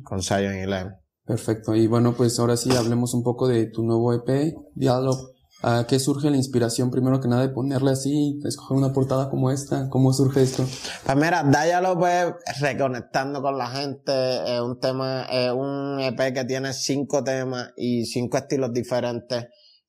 Con 0.03 0.23
Zion 0.23 0.59
y 0.59 0.67
Len. 0.67 0.93
perfecto. 1.25 1.75
Y 1.75 1.87
bueno, 1.87 2.15
pues 2.15 2.39
ahora 2.39 2.57
sí 2.57 2.75
hablemos 2.75 3.15
un 3.15 3.23
poco 3.23 3.49
de 3.49 3.67
tu 3.67 3.83
nuevo 3.85 4.13
EP, 4.13 4.55
Diálogo. 4.75 5.35
¿A 5.63 5.87
qué 5.87 5.99
surge 5.99 6.29
la 6.31 6.37
inspiración, 6.37 6.91
primero 6.91 7.21
que 7.21 7.29
nada, 7.29 7.41
de 7.41 7.49
ponerle 7.49 7.93
así, 7.93 8.39
escoger 8.45 8.77
una 8.77 8.93
portada 8.93 9.31
como 9.31 9.51
esta? 9.51 9.89
¿Cómo 9.89 10.13
surge 10.13 10.43
esto? 10.43 10.63
Pues 11.07 11.17
mira, 11.17 11.43
Daya 11.43 11.81
López 11.81 12.35
reconectando 12.61 13.41
con 13.41 13.57
la 13.57 13.69
gente, 13.69 14.55
es 14.55 14.61
un 14.61 14.79
tema, 14.79 15.23
es 15.25 15.53
un 15.53 16.01
EP 16.01 16.35
que 16.35 16.45
tiene 16.45 16.75
cinco 16.75 17.25
temas 17.25 17.71
y 17.79 18.05
cinco 18.05 18.37
estilos 18.37 18.75
diferentes 18.75 19.47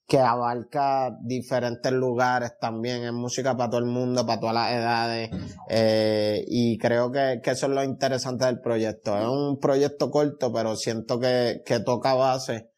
que 0.07 0.19
abarca 0.19 1.17
diferentes 1.23 1.91
lugares 1.91 2.53
también, 2.59 3.03
es 3.03 3.11
música 3.11 3.57
para 3.57 3.71
todo 3.71 3.79
el 3.79 3.87
mundo, 3.87 4.25
para 4.25 4.39
todas 4.39 4.55
las 4.55 4.71
edades, 4.73 5.29
eh, 5.69 6.43
y 6.47 6.77
creo 6.77 7.11
que, 7.11 7.39
que 7.43 7.51
eso 7.51 7.65
es 7.65 7.71
lo 7.71 7.83
interesante 7.83 8.45
del 8.45 8.61
proyecto. 8.61 9.17
Es 9.17 9.27
un 9.27 9.59
proyecto 9.59 10.11
corto, 10.11 10.53
pero 10.53 10.75
siento 10.75 11.19
que, 11.19 11.63
que 11.65 11.79
toca 11.79 12.13
base 12.13 12.69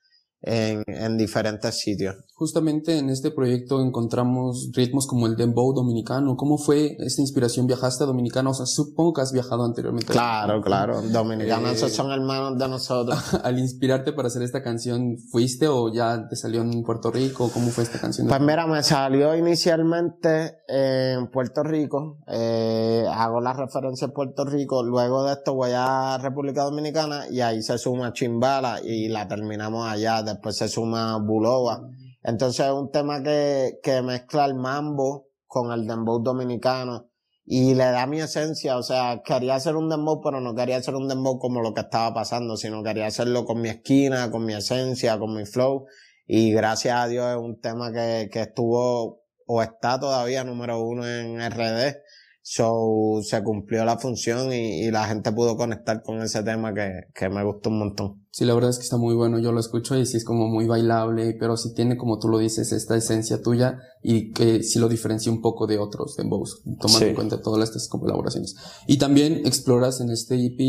en, 0.41 0.83
en 0.87 1.17
diferentes 1.17 1.77
sitios. 1.77 2.15
Justamente 2.39 2.99
en 2.99 3.09
este 3.09 3.31
proyecto 3.31 3.81
encontramos 3.81 4.69
ritmos 4.71 5.07
como 5.07 5.25
el 5.25 5.35
dembow 5.35 5.73
dominicano. 5.73 6.35
¿Cómo 6.35 6.59
fue 6.59 6.95
esta 6.99 7.19
inspiración? 7.19 7.65
¿Viajaste 7.65 8.03
a 8.03 8.05
Dominicana? 8.05 8.51
O 8.51 8.53
sea, 8.53 8.67
supongo 8.67 9.13
que 9.13 9.21
has 9.21 9.33
viajado 9.33 9.65
anteriormente. 9.65 10.13
Claro, 10.13 10.61
claro, 10.61 11.01
dominicanos, 11.01 11.81
Eh, 11.81 11.89
son 11.89 12.11
hermanos 12.11 12.59
de 12.59 12.67
nosotros. 12.67 13.17
Al 13.43 13.57
inspirarte 13.57 14.13
para 14.13 14.27
hacer 14.27 14.43
esta 14.43 14.61
canción, 14.61 15.17
¿fuiste 15.31 15.67
o 15.67 15.91
ya 15.91 16.27
te 16.29 16.35
salió 16.35 16.61
en 16.61 16.83
Puerto 16.83 17.09
Rico? 17.09 17.49
¿Cómo 17.51 17.71
fue 17.71 17.85
esta 17.85 17.99
canción? 17.99 18.27
Pues 18.27 18.41
mira, 18.41 18.67
me 18.67 18.83
salió 18.83 19.35
inicialmente 19.35 20.59
en 20.67 21.31
Puerto 21.31 21.63
Rico, 21.63 22.19
eh, 22.27 23.03
hago 23.11 23.41
la 23.41 23.53
referencia 23.53 24.05
en 24.05 24.11
Puerto 24.11 24.45
Rico, 24.45 24.83
luego 24.83 25.23
de 25.23 25.33
esto 25.33 25.55
voy 25.55 25.71
a 25.73 26.19
República 26.19 26.65
Dominicana 26.65 27.23
y 27.31 27.41
ahí 27.41 27.63
se 27.63 27.79
suma 27.79 28.13
Chimbala 28.13 28.79
y 28.83 29.07
la 29.07 29.27
terminamos 29.27 29.89
allá, 29.89 30.21
después 30.21 30.55
se 30.55 30.67
suma 30.67 31.17
Buloba. 31.17 31.81
Entonces 32.27 32.65
es 32.65 32.73
un 32.73 32.91
tema 32.91 33.23
que, 33.23 33.79
que 33.81 34.01
mezcla 34.01 34.43
el 34.43 34.53
mambo 34.53 35.29
con 35.45 35.71
el 35.71 35.87
dembow 35.87 36.21
dominicano 36.21 37.09
y 37.45 37.73
le 37.73 37.85
da 37.85 38.05
mi 38.05 38.19
esencia, 38.19 38.77
o 38.77 38.83
sea, 38.83 39.21
quería 39.23 39.55
hacer 39.55 39.77
un 39.77 39.87
dembow, 39.87 40.19
pero 40.21 40.41
no 40.41 40.53
quería 40.53 40.75
hacer 40.75 40.93
un 40.95 41.07
dembow 41.07 41.39
como 41.39 41.61
lo 41.61 41.73
que 41.73 41.79
estaba 41.79 42.13
pasando, 42.13 42.57
sino 42.57 42.83
quería 42.83 43.05
hacerlo 43.05 43.45
con 43.45 43.61
mi 43.61 43.69
esquina, 43.69 44.29
con 44.29 44.43
mi 44.43 44.53
esencia, 44.53 45.17
con 45.17 45.33
mi 45.33 45.45
flow 45.45 45.85
y 46.25 46.51
gracias 46.51 46.97
a 46.97 47.07
Dios 47.07 47.25
es 47.31 47.37
un 47.37 47.61
tema 47.61 47.93
que, 47.93 48.27
que 48.29 48.41
estuvo 48.41 49.23
o 49.45 49.61
está 49.63 49.97
todavía 49.97 50.43
número 50.43 50.81
uno 50.81 51.07
en 51.07 51.39
RD. 51.39 51.95
So, 52.41 53.21
se 53.23 53.41
cumplió 53.41 53.85
la 53.85 53.97
función 53.97 54.51
y, 54.51 54.85
y 54.85 54.91
la 54.91 55.05
gente 55.07 55.31
pudo 55.31 55.55
conectar 55.55 56.01
con 56.01 56.21
ese 56.21 56.43
tema 56.43 56.73
que, 56.73 57.03
que 57.13 57.29
me 57.29 57.45
gustó 57.45 57.69
un 57.69 57.79
montón. 57.79 58.26
Sí, 58.37 58.45
la 58.45 58.53
verdad 58.53 58.69
es 58.69 58.77
que 58.77 58.83
está 58.83 58.97
muy 58.97 59.15
bueno. 59.15 59.39
Yo 59.39 59.51
lo 59.51 59.59
escucho 59.59 59.97
y 59.97 60.05
sí 60.05 60.15
es 60.17 60.23
como 60.23 60.47
muy 60.47 60.67
bailable, 60.67 61.35
pero 61.39 61.57
sí 61.57 61.73
tiene, 61.73 61.97
como 61.97 62.19
tú 62.19 62.27
lo 62.27 62.37
dices, 62.37 62.71
esta 62.71 62.95
esencia 62.95 63.41
tuya 63.41 63.79
y 64.03 64.31
que 64.31 64.61
sí 64.61 64.77
lo 64.77 64.87
diferencia 64.89 65.31
un 65.31 65.41
poco 65.41 65.65
de 65.65 65.79
otros 65.79 66.15
dembows, 66.17 66.61
tomando 66.79 66.99
Sí. 66.99 67.05
en 67.05 67.15
cuenta 67.15 67.41
todas 67.41 67.67
estas 67.67 67.87
colaboraciones. 67.87 68.55
Y 68.85 68.99
también 68.99 69.41
exploras 69.47 70.01
en 70.01 70.11
este 70.11 70.35
EP 70.35 70.59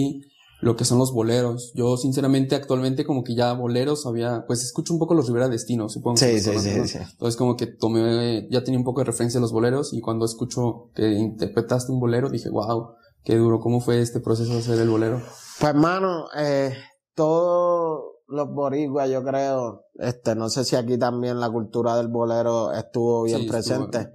lo 0.62 0.76
que 0.76 0.86
son 0.86 0.96
los 0.98 1.12
boleros. 1.12 1.72
Yo, 1.74 1.98
sinceramente, 1.98 2.54
actualmente 2.54 3.04
como 3.04 3.22
que 3.22 3.34
ya 3.34 3.52
boleros 3.52 4.06
había, 4.06 4.44
pues 4.46 4.64
escucho 4.64 4.94
un 4.94 4.98
poco 4.98 5.12
los 5.12 5.26
Rivera 5.26 5.50
Destino, 5.50 5.90
supongo. 5.90 6.18
que 6.18 6.40
Sí, 6.40 6.50
los 6.50 6.62
sí, 6.62 6.70
sí, 6.70 6.78
¿no? 6.78 6.86
sí. 6.86 6.98
Entonces 7.12 7.36
como 7.36 7.54
que 7.58 7.66
tomé, 7.66 8.48
ya 8.50 8.64
tenía 8.64 8.78
un 8.78 8.84
poco 8.86 9.02
de 9.02 9.04
referencia 9.04 9.36
a 9.36 9.42
los 9.42 9.52
boleros 9.52 9.92
y 9.92 10.00
cuando 10.00 10.24
escucho 10.24 10.90
que 10.94 11.06
interpretaste 11.12 11.92
un 11.92 12.00
bolero 12.00 12.30
dije, 12.30 12.48
wow, 12.48 12.92
qué 13.24 13.36
duro, 13.36 13.60
¿cómo 13.60 13.82
fue 13.82 14.00
este 14.00 14.20
proceso 14.20 14.54
de 14.54 14.60
hacer 14.60 14.78
el 14.80 14.88
bolero? 14.88 15.20
Pues 15.60 15.70
hermano, 15.74 16.26
eh, 16.36 16.72
todos 17.18 18.12
los 18.28 18.48
boricuas, 18.48 19.10
yo 19.10 19.24
creo, 19.24 19.86
este, 19.98 20.36
no 20.36 20.48
sé 20.48 20.64
si 20.64 20.76
aquí 20.76 20.96
también 20.96 21.40
la 21.40 21.50
cultura 21.50 21.96
del 21.96 22.06
bolero 22.06 22.72
estuvo 22.72 23.24
bien 23.24 23.40
Sí, 23.40 23.48
presente. 23.48 24.08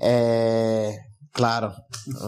Eh, 0.00 0.96
claro, 1.32 1.74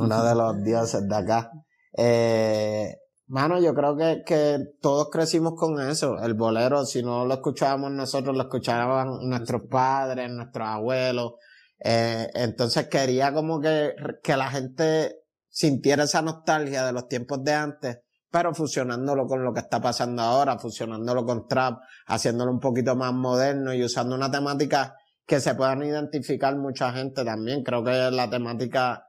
uno 0.00 0.24
de 0.24 0.34
los 0.34 0.64
dioses 0.64 1.06
de 1.06 1.14
acá. 1.14 1.52
Eh, 1.96 2.96
mano, 3.28 3.60
yo 3.60 3.72
creo 3.72 3.96
que, 3.96 4.22
que 4.26 4.58
todos 4.80 5.10
crecimos 5.10 5.52
con 5.56 5.80
eso. 5.80 6.18
El 6.20 6.34
bolero, 6.34 6.84
si 6.84 7.04
no 7.04 7.24
lo 7.24 7.34
escuchábamos 7.34 7.92
nosotros, 7.92 8.34
lo 8.34 8.42
escuchaban 8.42 9.28
nuestros 9.28 9.62
padres, 9.70 10.28
nuestros 10.28 10.66
abuelos. 10.66 11.34
Eh, 11.78 12.26
entonces 12.34 12.88
quería 12.88 13.32
como 13.32 13.60
que, 13.60 13.92
que 14.24 14.36
la 14.36 14.50
gente 14.50 15.20
sintiera 15.48 16.02
esa 16.02 16.20
nostalgia 16.20 16.84
de 16.84 16.92
los 16.92 17.06
tiempos 17.06 17.44
de 17.44 17.52
antes, 17.54 17.98
pero 18.30 18.54
fusionándolo 18.54 19.26
con 19.26 19.44
lo 19.44 19.52
que 19.52 19.60
está 19.60 19.80
pasando 19.80 20.22
ahora, 20.22 20.58
fusionándolo 20.58 21.24
con 21.24 21.46
trap, 21.48 21.80
haciéndolo 22.06 22.52
un 22.52 22.60
poquito 22.60 22.96
más 22.96 23.12
moderno 23.12 23.72
y 23.72 23.82
usando 23.84 24.14
una 24.14 24.30
temática 24.30 24.96
que 25.26 25.40
se 25.40 25.54
puedan 25.54 25.82
identificar 25.82 26.56
mucha 26.56 26.92
gente 26.92 27.24
también. 27.24 27.62
Creo 27.62 27.82
que 27.82 28.10
la 28.10 28.30
temática 28.30 29.08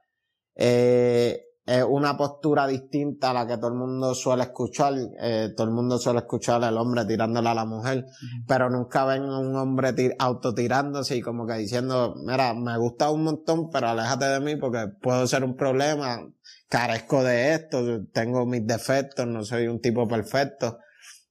eh, 0.54 1.47
es 1.68 1.84
una 1.86 2.16
postura 2.16 2.66
distinta 2.66 3.30
a 3.30 3.34
la 3.34 3.46
que 3.46 3.58
todo 3.58 3.68
el 3.68 3.74
mundo 3.74 4.14
suele 4.14 4.44
escuchar. 4.44 4.94
Eh, 5.20 5.50
todo 5.56 5.66
el 5.66 5.72
mundo 5.74 5.98
suele 5.98 6.20
escuchar 6.20 6.64
al 6.64 6.78
hombre 6.78 7.04
tirándole 7.04 7.48
a 7.48 7.54
la 7.54 7.66
mujer, 7.66 8.06
pero 8.46 8.70
nunca 8.70 9.04
ven 9.04 9.22
a 9.24 9.38
un 9.38 9.54
hombre 9.54 9.92
ti- 9.92 10.10
autotirándose 10.18 11.16
y 11.16 11.20
como 11.20 11.46
que 11.46 11.54
diciendo, 11.54 12.14
mira, 12.24 12.54
me 12.54 12.76
gusta 12.78 13.10
un 13.10 13.24
montón, 13.24 13.68
pero 13.70 13.88
aléjate 13.88 14.24
de 14.24 14.40
mí 14.40 14.56
porque 14.56 14.86
puedo 15.02 15.26
ser 15.26 15.44
un 15.44 15.56
problema, 15.56 16.20
carezco 16.68 17.22
de 17.22 17.54
esto, 17.54 17.82
tengo 18.12 18.46
mis 18.46 18.66
defectos, 18.66 19.26
no 19.26 19.44
soy 19.44 19.66
un 19.68 19.80
tipo 19.80 20.08
perfecto. 20.08 20.78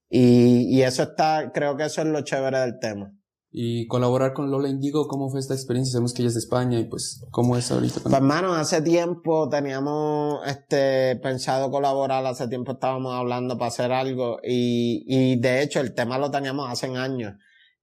Y, 0.10 0.74
y 0.78 0.84
eso 0.84 1.04
está, 1.04 1.52
creo 1.54 1.76
que 1.76 1.86
eso 1.86 2.02
es 2.02 2.08
lo 2.08 2.22
chévere 2.22 2.60
del 2.60 2.80
tema. 2.80 3.12
Y 3.60 3.88
colaborar 3.88 4.34
con 4.34 4.52
Lola 4.52 4.70
Indigo, 4.70 5.08
¿cómo 5.08 5.32
fue 5.32 5.40
esta 5.40 5.56
experiencia? 5.56 5.94
Sabemos 5.94 6.14
que 6.14 6.22
ella 6.22 6.28
es 6.28 6.36
de 6.36 6.42
España 6.42 6.80
y 6.80 6.84
pues, 6.84 7.26
¿cómo 7.32 7.58
es 7.58 7.72
ahorita? 7.72 8.02
Pues 8.04 8.14
hermano, 8.14 8.54
hace 8.54 8.84
tiempo 8.84 9.50
teníamos 9.50 10.46
este 10.46 11.16
pensado 11.16 11.72
colaborar, 11.72 12.24
hace 12.28 12.48
tiempo 12.48 12.74
estábamos 12.74 13.16
hablando 13.16 13.58
para 13.58 13.70
hacer 13.70 13.92
algo 13.92 14.38
y, 14.44 15.04
y 15.08 15.40
de 15.40 15.64
hecho 15.64 15.80
el 15.80 15.96
tema 15.96 16.20
lo 16.20 16.30
teníamos 16.30 16.72
hace 16.72 16.96
años, 16.96 17.34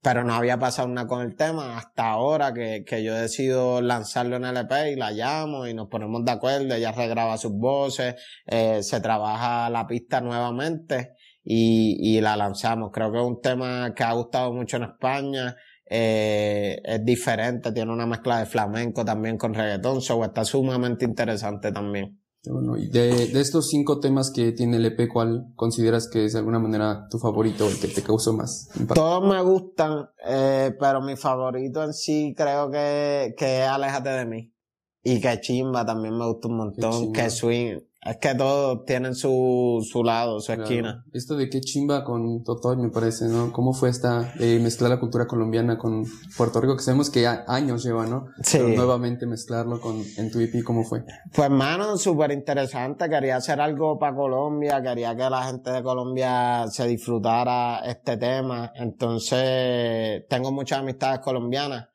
pero 0.01 0.23
no 0.23 0.35
había 0.35 0.61
pasado 0.61 0.87
nada 0.87 1.09
con 1.09 1.23
el 1.23 1.35
tema 1.35 1.77
hasta 1.77 2.09
ahora 2.09 2.55
que, 2.55 2.85
que 2.87 3.03
yo 3.03 3.13
decido 3.13 3.81
lanzarlo 3.81 4.37
en 4.37 4.45
LP 4.45 4.93
y 4.93 4.95
la 4.95 5.11
llamo 5.11 5.67
y 5.67 5.75
nos 5.75 5.89
ponemos 5.89 6.25
de 6.25 6.31
acuerdo, 6.31 6.73
ella 6.73 6.93
regraba 6.93 7.37
sus 7.37 7.51
voces, 7.51 8.15
eh, 8.47 8.81
se 8.85 9.01
trabaja 9.01 9.69
la 9.71 9.89
pista 9.89 10.21
nuevamente 10.21 11.15
y, 11.45 11.97
y 12.01 12.21
la 12.21 12.37
lanzamos. 12.37 12.91
Creo 12.93 13.13
que 13.13 13.19
es 13.19 13.25
un 13.25 13.41
tema 13.41 13.93
que 13.95 14.03
ha 14.03 14.13
gustado 14.13 14.53
mucho 14.53 14.79
en 14.79 14.85
España. 14.85 15.57
Eh, 15.87 16.81
es 16.83 17.05
diferente, 17.05 17.71
tiene 17.71 17.93
una 17.93 18.07
mezcla 18.07 18.39
de 18.39 18.47
flamenco 18.47 19.05
también 19.05 19.37
con 19.37 19.53
reggaetón, 19.53 20.01
so 20.01 20.25
está 20.25 20.45
sumamente 20.45 21.05
interesante 21.05 21.71
también. 21.73 22.19
Bueno. 22.47 22.77
Y 22.77 22.89
de, 22.89 23.29
de 23.29 23.41
estos 23.41 23.69
cinco 23.69 24.01
temas 24.01 24.31
que 24.35 24.53
tiene 24.53 24.77
el 24.77 24.87
EP, 24.87 25.09
¿cuál 25.11 25.47
consideras 25.55 26.09
que 26.09 26.25
es 26.25 26.33
de 26.33 26.39
alguna 26.39 26.59
manera 26.59 27.07
tu 27.11 27.19
favorito, 27.19 27.69
el 27.69 27.79
que 27.79 27.89
te 27.89 28.03
causó 28.03 28.33
más 28.33 28.69
impacto? 28.79 29.03
Todos 29.03 29.29
me 29.29 29.43
gustan, 29.43 30.09
eh, 30.27 30.75
pero 30.79 31.01
mi 31.01 31.17
favorito 31.17 31.83
en 31.83 31.93
sí 31.93 32.35
creo 32.37 32.71
que, 32.71 33.35
que 33.37 33.63
es 33.63 33.69
Aléjate 33.69 34.11
de 34.11 34.27
mí. 34.27 34.55
Y 35.03 35.21
que 35.21 35.39
Chimba 35.41 35.85
también 35.85 36.17
me 36.17 36.27
gusta 36.27 36.49
un 36.49 36.57
montón, 36.57 37.13
que 37.13 37.29
Swing. 37.29 37.79
Es 38.05 38.19
que 38.19 38.35
todos 38.35 38.85
tienen 38.85 39.15
su, 39.15 39.87
su 39.91 40.05
lado, 40.05 40.39
su 40.41 40.47
Claro. 40.47 40.63
esquina. 40.65 41.05
Esto 41.13 41.37
de 41.37 41.49
qué 41.49 41.61
chimba 41.61 42.05
con 42.05 42.43
Totoy 42.45 42.77
me 42.77 42.91
parece, 42.91 43.27
¿no? 43.29 43.51
¿Cómo 43.53 43.73
fue 43.73 43.89
esta 43.89 44.33
eh, 44.41 44.59
mezclar 44.63 44.91
la 44.91 45.01
cultura 45.01 45.27
colombiana 45.27 45.79
con 45.79 46.05
Puerto 46.37 46.61
Rico? 46.61 46.77
Que 46.77 46.83
sabemos 46.83 47.09
que 47.11 47.23
ya 47.23 47.45
años 47.49 47.83
lleva, 47.85 48.07
¿no? 48.07 48.27
Sí. 48.43 48.59
Pero 48.59 48.69
nuevamente 48.77 49.27
mezclarlo 49.27 49.81
con, 49.81 50.03
en 50.19 50.31
tu 50.31 50.39
EP, 50.41 50.63
¿cómo 50.65 50.85
fue? 50.85 51.03
Pues 51.33 51.47
hermano, 51.47 51.97
súper 51.97 52.33
interesante. 52.33 53.09
Quería 53.09 53.37
hacer 53.37 53.61
algo 53.61 53.99
para 53.99 54.15
Colombia, 54.15 54.83
quería 54.83 55.17
que 55.17 55.31
la 55.31 55.45
gente 55.45 55.71
de 55.71 55.83
Colombia 55.83 56.67
se 56.69 56.87
disfrutara 56.87 57.79
este 57.87 58.17
tema. 58.19 58.71
Entonces, 58.75 60.25
tengo 60.29 60.53
muchas 60.53 60.81
amistades 60.81 61.21
colombianas. 61.21 61.89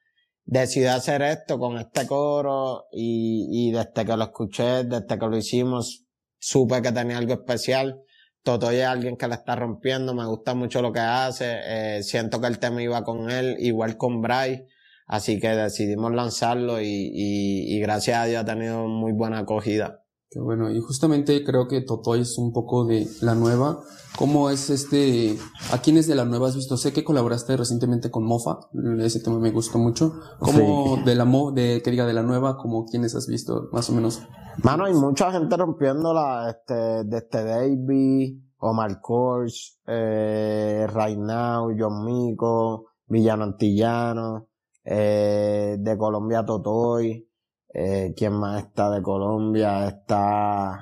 Decidí 0.52 0.88
hacer 0.88 1.22
esto 1.22 1.60
con 1.60 1.78
este 1.78 2.08
coro 2.08 2.88
y, 2.92 3.68
y 3.68 3.72
desde 3.72 4.04
que 4.04 4.18
lo 4.18 4.24
escuché, 4.24 4.84
desde 4.84 5.20
que 5.20 5.28
lo 5.28 5.38
hicimos, 5.38 6.06
supe 6.40 6.82
que 6.82 6.92
tenía 6.92 7.20
algo 7.20 7.34
especial. 7.34 8.02
Totoy 8.42 8.78
es 8.78 8.86
alguien 8.88 9.16
que 9.16 9.28
la 9.28 9.36
está 9.36 9.56
rompiendo, 9.56 10.16
me 10.16 10.26
gusta 10.26 10.56
mucho 10.56 10.82
lo 10.82 10.92
que 10.92 11.02
hace, 11.02 11.60
eh, 11.98 12.02
siento 12.02 12.42
que 12.42 12.48
el 12.48 12.58
tema 12.58 12.82
iba 12.82 13.04
con 13.04 13.30
él, 13.30 13.58
igual 13.60 13.96
con 13.96 14.22
Bryce. 14.22 14.66
Así 15.06 15.40
que 15.40 15.50
decidimos 15.50 16.14
lanzarlo 16.14 16.82
y, 16.82 16.88
y, 16.88 17.76
y 17.76 17.80
gracias 17.80 18.18
a 18.18 18.26
Dios 18.26 18.42
ha 18.42 18.46
tenido 18.46 18.88
muy 18.88 19.12
buena 19.12 19.38
acogida. 19.38 20.04
Qué 20.32 20.40
bueno, 20.40 20.70
y 20.70 20.80
justamente 20.80 21.44
creo 21.44 21.68
que 21.68 21.82
Totoy 21.82 22.22
es 22.22 22.38
un 22.38 22.54
poco 22.54 22.86
de 22.86 23.08
la 23.22 23.34
nueva. 23.34 23.80
¿Cómo 24.16 24.52
es 24.52 24.70
este? 24.70 25.40
¿A 25.72 25.80
quiénes 25.80 26.06
de 26.06 26.14
la 26.14 26.24
nueva 26.24 26.50
has 26.50 26.56
visto? 26.56 26.78
Sé 26.78 26.94
que 26.94 27.04
colaboraste 27.04 27.58
recientemente 27.58 28.12
con 28.12 28.26
Mofa, 28.26 28.60
ese 29.00 29.22
tema 29.22 29.40
me 29.40 29.50
gustó 29.50 29.80
mucho. 29.80 30.14
¿Cómo 30.40 30.98
de 31.04 31.16
la 31.16 31.26
mo, 31.26 31.52
de 31.52 31.82
que 31.84 31.90
diga 31.90 32.06
de 32.06 32.14
la 32.14 32.22
nueva, 32.22 32.58
como 32.58 32.86
quiénes 32.86 33.16
has 33.16 33.26
visto, 33.26 33.70
más 33.72 33.90
o 33.90 33.94
menos? 33.94 34.22
Mano, 34.62 34.86
hay 34.86 34.94
mucha 34.94 35.32
gente 35.32 35.58
rompiéndola, 35.58 36.50
este, 36.52 37.06
de 37.06 37.18
este 37.18 37.44
Davey, 37.44 38.40
Omar 38.60 39.02
Kors, 39.02 39.80
eh, 39.88 40.86
Right 40.94 41.18
Now, 41.18 41.72
John 41.76 42.06
Mico, 42.06 42.92
Villano 43.08 43.46
Antillano, 43.46 44.48
eh, 44.84 45.78
de 45.80 45.98
Colombia 45.98 46.46
Totoy. 46.46 47.29
Eh, 47.74 48.14
¿Quién 48.16 48.34
más 48.34 48.64
está 48.64 48.90
de 48.90 49.02
Colombia? 49.02 49.88
Está. 49.88 50.80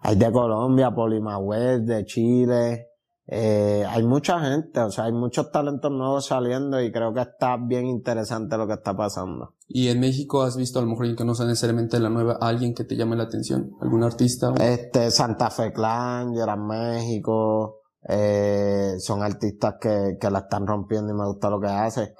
Hay 0.00 0.16
de 0.16 0.30
Colombia, 0.30 0.94
Polimagüez, 0.94 1.84
de 1.84 2.04
Chile. 2.04 2.86
Eh, 3.28 3.84
hay 3.88 4.04
mucha 4.04 4.38
gente, 4.38 4.78
o 4.78 4.90
sea, 4.90 5.04
hay 5.04 5.12
muchos 5.12 5.50
talentos 5.50 5.90
nuevos 5.90 6.26
saliendo 6.26 6.80
y 6.80 6.92
creo 6.92 7.12
que 7.12 7.22
está 7.22 7.56
bien 7.56 7.86
interesante 7.86 8.56
lo 8.56 8.68
que 8.68 8.74
está 8.74 8.96
pasando. 8.96 9.54
¿Y 9.66 9.88
en 9.88 9.98
México 9.98 10.42
has 10.42 10.56
visto 10.56 10.78
a 10.78 10.82
lo 10.82 10.88
mejor 10.88 11.16
que 11.16 11.24
no 11.24 11.34
sea 11.34 11.46
necesariamente 11.46 11.98
la 11.98 12.08
nueva, 12.08 12.38
alguien 12.40 12.72
que 12.72 12.84
te 12.84 12.94
llame 12.94 13.16
la 13.16 13.24
atención? 13.24 13.72
¿Algún 13.80 14.04
artista? 14.04 14.54
Este, 14.60 15.10
Santa 15.10 15.50
Fe 15.50 15.72
Clan, 15.72 16.34
Gerard 16.34 16.60
México, 16.60 17.80
eh, 18.08 18.94
son 19.00 19.24
artistas 19.24 19.74
que, 19.80 20.16
que 20.20 20.30
la 20.30 20.40
están 20.40 20.64
rompiendo 20.64 21.12
y 21.12 21.16
me 21.16 21.26
gusta 21.26 21.50
lo 21.50 21.60
que 21.60 21.66
hace. 21.66 22.14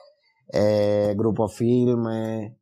Eh, 0.53 1.15
Grupo 1.17 1.47
Filme, 1.47 2.59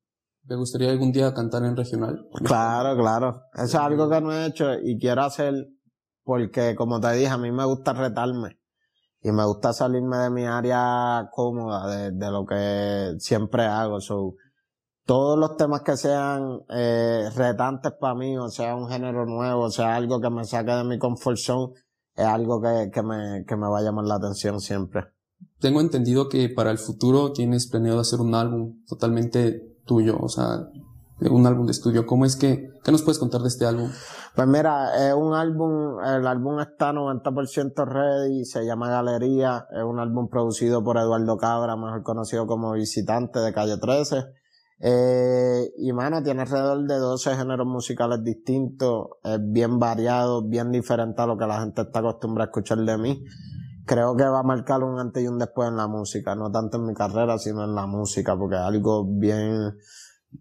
¿Te 0.47 0.57
gustaría 0.57 0.91
algún 0.91 1.13
día 1.13 1.33
cantar 1.33 1.65
en 1.65 1.77
regional? 1.77 2.29
Claro, 2.45 2.97
claro. 3.01 3.43
Eso 3.55 3.65
es 3.65 3.75
algo 3.75 4.09
que 4.09 4.21
no 4.21 4.33
he 4.33 4.47
hecho 4.47 4.75
y 4.75 4.99
quiero 4.99 5.23
hacer 5.23 5.55
porque, 6.23 6.75
como 6.75 7.01
te 7.01 7.13
dije, 7.13 7.29
a 7.29 7.39
mí 7.39 7.51
me 7.51 7.65
gusta 7.65 7.93
retarme 7.93 8.59
y 9.23 9.33
me 9.33 9.45
gusta 9.47 9.73
salirme 9.73 10.19
de 10.19 10.31
mi 10.31 10.45
área 10.45 11.29
cómoda, 11.33 11.87
de, 11.89 12.13
de 12.13 12.31
lo 12.31 12.45
que 12.45 13.15
siempre 13.19 13.65
hago. 13.65 14.01
So, 14.01 14.35
todos 15.07 15.39
los 15.39 15.57
temas 15.57 15.83
que 15.83 15.97
sean 15.97 16.61
eh, 16.69 17.31
retantes 17.35 17.93
para 17.99 18.15
mí, 18.15 18.37
o 18.37 18.49
sea, 18.49 18.77
un 18.77 18.89
género 18.89 19.25
nuevo, 19.25 19.63
o 19.65 19.71
sea, 19.71 19.97
algo 19.97 20.21
que 20.21 20.31
me 20.31 20.45
saque 20.45 20.73
de 20.73 20.85
mi 20.85 20.99
comfort 20.99 21.39
zone, 21.39 21.73
es 22.15 22.27
algo 22.27 22.61
que, 22.61 22.91
que, 22.93 23.03
me, 23.03 23.45
que 23.47 23.57
me 23.57 23.69
va 23.69 23.79
a 23.79 23.83
llamar 23.83 24.05
la 24.05 24.17
atención 24.17 24.61
siempre. 24.61 25.05
Tengo 25.59 25.81
entendido 25.81 26.29
que 26.29 26.49
para 26.49 26.71
el 26.71 26.79
futuro 26.79 27.33
tienes 27.33 27.67
planeado 27.67 28.01
hacer 28.01 28.21
un 28.21 28.35
álbum 28.35 28.83
totalmente 28.87 29.74
tuyo, 29.85 30.17
o 30.21 30.29
sea, 30.29 30.69
un 31.21 31.47
álbum 31.47 31.67
de 31.67 31.73
estudio. 31.73 32.07
¿Cómo 32.07 32.25
es 32.25 32.37
que, 32.37 32.71
qué 32.83 32.93
nos 32.93 33.03
puedes 33.03 33.19
contar 33.19 33.41
de 33.43 33.49
este 33.49 33.67
álbum? 33.67 33.91
Pues 34.35 34.49
mira, 34.49 35.09
es 35.09 35.15
un 35.15 35.33
álbum, 35.33 36.03
el 36.05 36.27
álbum 36.27 36.61
está 36.61 36.93
90% 36.93 37.87
ready, 37.87 38.45
se 38.45 38.65
llama 38.67 38.91
Galería, 38.91 39.67
es 39.71 39.85
un 39.85 40.01
álbum 40.01 40.29
producido 40.29 40.83
por 40.83 40.97
Eduardo 40.97 41.37
Cabra, 41.37 41.77
mejor 41.77 42.03
conocido 42.03 42.47
como 42.47 42.73
Visitante 42.73 43.39
de 43.39 43.53
Calle 43.53 43.77
13. 43.79 44.25
Eh, 44.81 45.71
y 45.79 45.93
mano, 45.93 46.23
tiene 46.23 46.43
alrededor 46.43 46.85
de 46.85 46.97
12 46.97 47.37
géneros 47.37 47.67
musicales 47.67 48.25
distintos, 48.25 49.07
es 49.23 49.39
bien 49.41 49.79
variado, 49.79 50.43
bien 50.43 50.73
diferente 50.73 51.23
a 51.23 51.27
lo 51.27 51.39
que 51.39 51.47
la 51.47 51.61
gente 51.61 51.83
está 51.83 52.01
acostumbrada 52.01 52.47
a 52.47 52.51
escuchar 52.51 52.79
de 52.79 52.99
mí. 52.99 53.25
Creo 53.87 54.17
que 54.17 54.25
va 54.25 54.41
a 54.41 54.45
marcar 54.45 54.83
un 54.83 54.99
antes 54.99 55.23
y 55.23 55.29
un 55.29 55.39
después 55.39 55.69
en 55.69 55.77
la 55.77 55.87
música, 55.87 56.35
no 56.35 56.51
tanto 56.51 56.79
en 56.79 56.87
mi 56.87 56.95
carrera, 56.95 57.39
sino 57.39 57.65
en 57.65 57.75
la 57.75 57.87
música, 57.87 58.37
porque 58.37 58.57
es 58.57 58.63
algo 58.63 59.07
bien, 59.07 59.75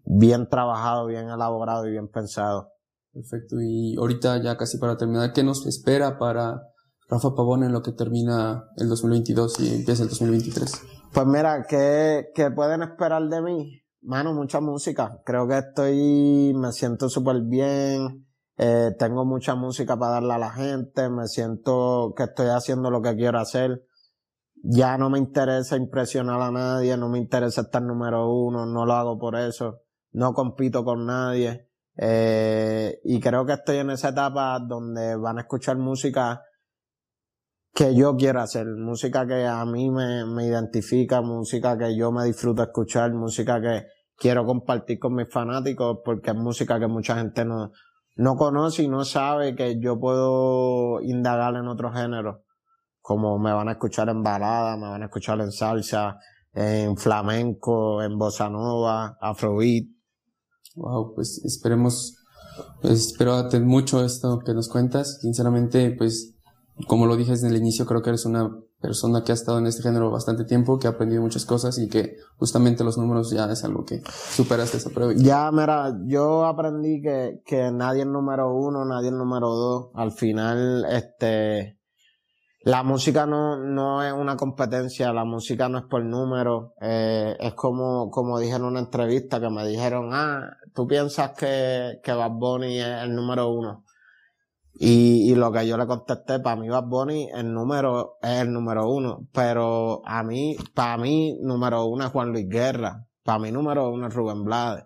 bien 0.05 0.47
trabajado, 0.49 1.07
bien 1.07 1.29
elaborado 1.29 1.87
y 1.87 1.91
bien 1.91 2.07
pensado. 2.07 2.69
Perfecto. 3.11 3.57
Y 3.61 3.95
ahorita 3.97 4.41
ya 4.41 4.57
casi 4.57 4.77
para 4.77 4.97
terminar, 4.97 5.33
¿qué 5.33 5.43
nos 5.43 5.65
espera 5.67 6.17
para 6.17 6.61
Rafa 7.09 7.35
Pavón 7.35 7.63
en 7.63 7.73
lo 7.73 7.81
que 7.81 7.91
termina 7.91 8.63
el 8.77 8.89
2022 8.89 9.59
y 9.59 9.75
empieza 9.75 10.03
el 10.03 10.09
2023? 10.09 10.81
Pues 11.13 11.27
mira, 11.27 11.65
¿qué, 11.67 12.29
qué 12.33 12.49
pueden 12.49 12.81
esperar 12.81 13.27
de 13.27 13.41
mí? 13.41 13.83
Mano, 14.01 14.33
mucha 14.33 14.59
música. 14.59 15.21
Creo 15.23 15.47
que 15.47 15.57
estoy, 15.59 16.53
me 16.55 16.71
siento 16.71 17.07
súper 17.07 17.41
bien. 17.41 18.25
Eh, 18.57 18.91
tengo 18.99 19.25
mucha 19.25 19.55
música 19.55 19.97
para 19.97 20.13
darle 20.13 20.33
a 20.33 20.37
la 20.37 20.51
gente. 20.51 21.09
Me 21.09 21.27
siento 21.27 22.13
que 22.15 22.23
estoy 22.23 22.47
haciendo 22.47 22.91
lo 22.91 23.01
que 23.01 23.15
quiero 23.15 23.39
hacer. 23.39 23.85
Ya 24.63 24.97
no 24.97 25.09
me 25.09 25.19
interesa 25.19 25.75
impresionar 25.75 26.41
a 26.41 26.51
nadie. 26.51 26.95
No 26.97 27.09
me 27.09 27.19
interesa 27.19 27.61
estar 27.61 27.81
número 27.81 28.31
uno. 28.31 28.65
No 28.65 28.85
lo 28.85 28.93
hago 28.93 29.17
por 29.17 29.35
eso. 29.35 29.81
No 30.11 30.33
compito 30.33 30.83
con 30.83 31.05
nadie. 31.05 31.69
Eh, 31.97 32.99
y 33.03 33.19
creo 33.19 33.45
que 33.45 33.53
estoy 33.53 33.77
en 33.77 33.91
esa 33.91 34.09
etapa 34.09 34.59
donde 34.59 35.15
van 35.15 35.37
a 35.37 35.41
escuchar 35.41 35.77
música 35.77 36.41
que 37.73 37.95
yo 37.95 38.15
quiero 38.15 38.39
hacer, 38.39 38.67
música 38.67 39.25
que 39.25 39.45
a 39.45 39.65
mí 39.65 39.89
me, 39.89 40.25
me 40.25 40.45
identifica, 40.45 41.21
música 41.21 41.77
que 41.77 41.95
yo 41.95 42.11
me 42.11 42.25
disfruto 42.25 42.61
escuchar, 42.61 43.11
música 43.13 43.59
que 43.59 43.87
quiero 44.15 44.45
compartir 44.45 44.99
con 44.99 45.15
mis 45.15 45.31
fanáticos 45.31 45.99
porque 46.05 46.31
es 46.31 46.35
música 46.35 46.79
que 46.79 46.87
mucha 46.87 47.17
gente 47.17 47.43
no, 47.45 47.71
no 48.15 48.35
conoce 48.35 48.83
y 48.83 48.87
no 48.87 49.05
sabe 49.05 49.55
que 49.55 49.79
yo 49.79 49.99
puedo 49.99 51.01
indagar 51.01 51.55
en 51.55 51.67
otros 51.67 51.93
géneros, 51.93 52.37
como 53.01 53.39
me 53.39 53.53
van 53.53 53.69
a 53.69 53.73
escuchar 53.73 54.09
en 54.09 54.23
balada, 54.23 54.77
me 54.77 54.89
van 54.89 55.01
a 55.01 55.05
escuchar 55.05 55.39
en 55.41 55.51
salsa, 55.51 56.17
en 56.53 56.95
flamenco, 56.97 58.01
en 58.01 58.17
bossa 58.17 58.49
nova, 58.49 59.17
afrobeat. 59.19 59.85
Wow, 60.75 61.13
pues 61.15 61.41
esperemos, 61.43 62.15
pues, 62.81 63.07
espero 63.07 63.43
mucho 63.61 64.03
esto 64.03 64.39
que 64.45 64.53
nos 64.53 64.69
cuentas. 64.69 65.19
Sinceramente, 65.21 65.95
pues 65.97 66.32
como 66.87 67.05
lo 67.05 67.15
dije 67.15 67.31
desde 67.31 67.47
el 67.47 67.55
inicio, 67.55 67.85
creo 67.85 68.01
que 68.01 68.09
eres 68.09 68.25
una 68.25 68.51
persona 68.81 69.23
que 69.23 69.31
ha 69.31 69.35
estado 69.35 69.59
en 69.59 69.67
este 69.67 69.83
género 69.83 70.11
bastante 70.11 70.43
tiempo, 70.43 70.79
que 70.79 70.87
ha 70.87 70.91
aprendido 70.91 71.21
muchas 71.21 71.45
cosas 71.45 71.77
y 71.77 71.87
que 71.87 72.17
justamente 72.37 72.83
los 72.83 72.97
números 72.97 73.31
ya 73.31 73.45
es 73.51 73.63
algo 73.63 73.85
que 73.85 74.01
superaste 74.07 74.77
esa 74.77 74.89
prueba. 74.89 75.13
Ya, 75.15 75.49
mira, 75.51 75.95
yo 76.05 76.45
aprendí 76.45 77.01
que, 77.01 77.41
que 77.45 77.71
nadie 77.71 78.01
es 78.01 78.07
número 78.07 78.53
uno, 78.53 78.85
nadie 78.85 79.09
es 79.09 79.13
número 79.13 79.49
dos. 79.49 79.91
Al 79.93 80.11
final, 80.11 80.85
este, 80.89 81.77
la 82.63 82.81
música 82.81 83.25
no, 83.25 83.57
no 83.57 84.03
es 84.03 84.11
una 84.11 84.35
competencia, 84.35 85.13
la 85.13 85.25
música 85.25 85.69
no 85.69 85.77
es 85.77 85.85
por 85.85 86.03
número. 86.03 86.73
Eh, 86.81 87.37
es 87.39 87.53
como, 87.53 88.09
como 88.09 88.39
dije 88.39 88.55
en 88.55 88.63
una 88.63 88.79
entrevista 88.79 89.39
que 89.39 89.49
me 89.49 89.65
dijeron, 89.67 90.09
ah, 90.11 90.57
tú 90.73 90.87
piensas 90.87 91.31
que, 91.37 91.99
que 92.03 92.13
Bad 92.13 92.31
Bunny 92.31 92.79
es 92.79 93.03
el 93.03 93.15
número 93.15 93.49
uno. 93.49 93.83
Y, 94.75 95.31
y 95.31 95.35
lo 95.35 95.51
que 95.51 95.67
yo 95.67 95.77
le 95.77 95.85
contesté, 95.85 96.39
para 96.39 96.55
mí 96.55 96.67
Bad 96.67 96.87
Bunny 96.87 97.29
el 97.33 97.53
número, 97.53 98.17
es 98.21 98.41
el 98.41 98.51
número 98.51 98.89
uno, 98.89 99.27
pero 99.31 100.01
a 100.05 100.23
mí, 100.23 100.55
para 100.73 100.97
mí 100.97 101.37
número 101.41 101.85
uno 101.85 102.05
es 102.05 102.11
Juan 102.11 102.31
Luis 102.31 102.47
Guerra, 102.49 103.05
para 103.23 103.39
mí 103.39 103.51
número 103.51 103.89
uno 103.89 104.07
es 104.07 104.13
Rubén 104.13 104.43
Blades. 104.43 104.85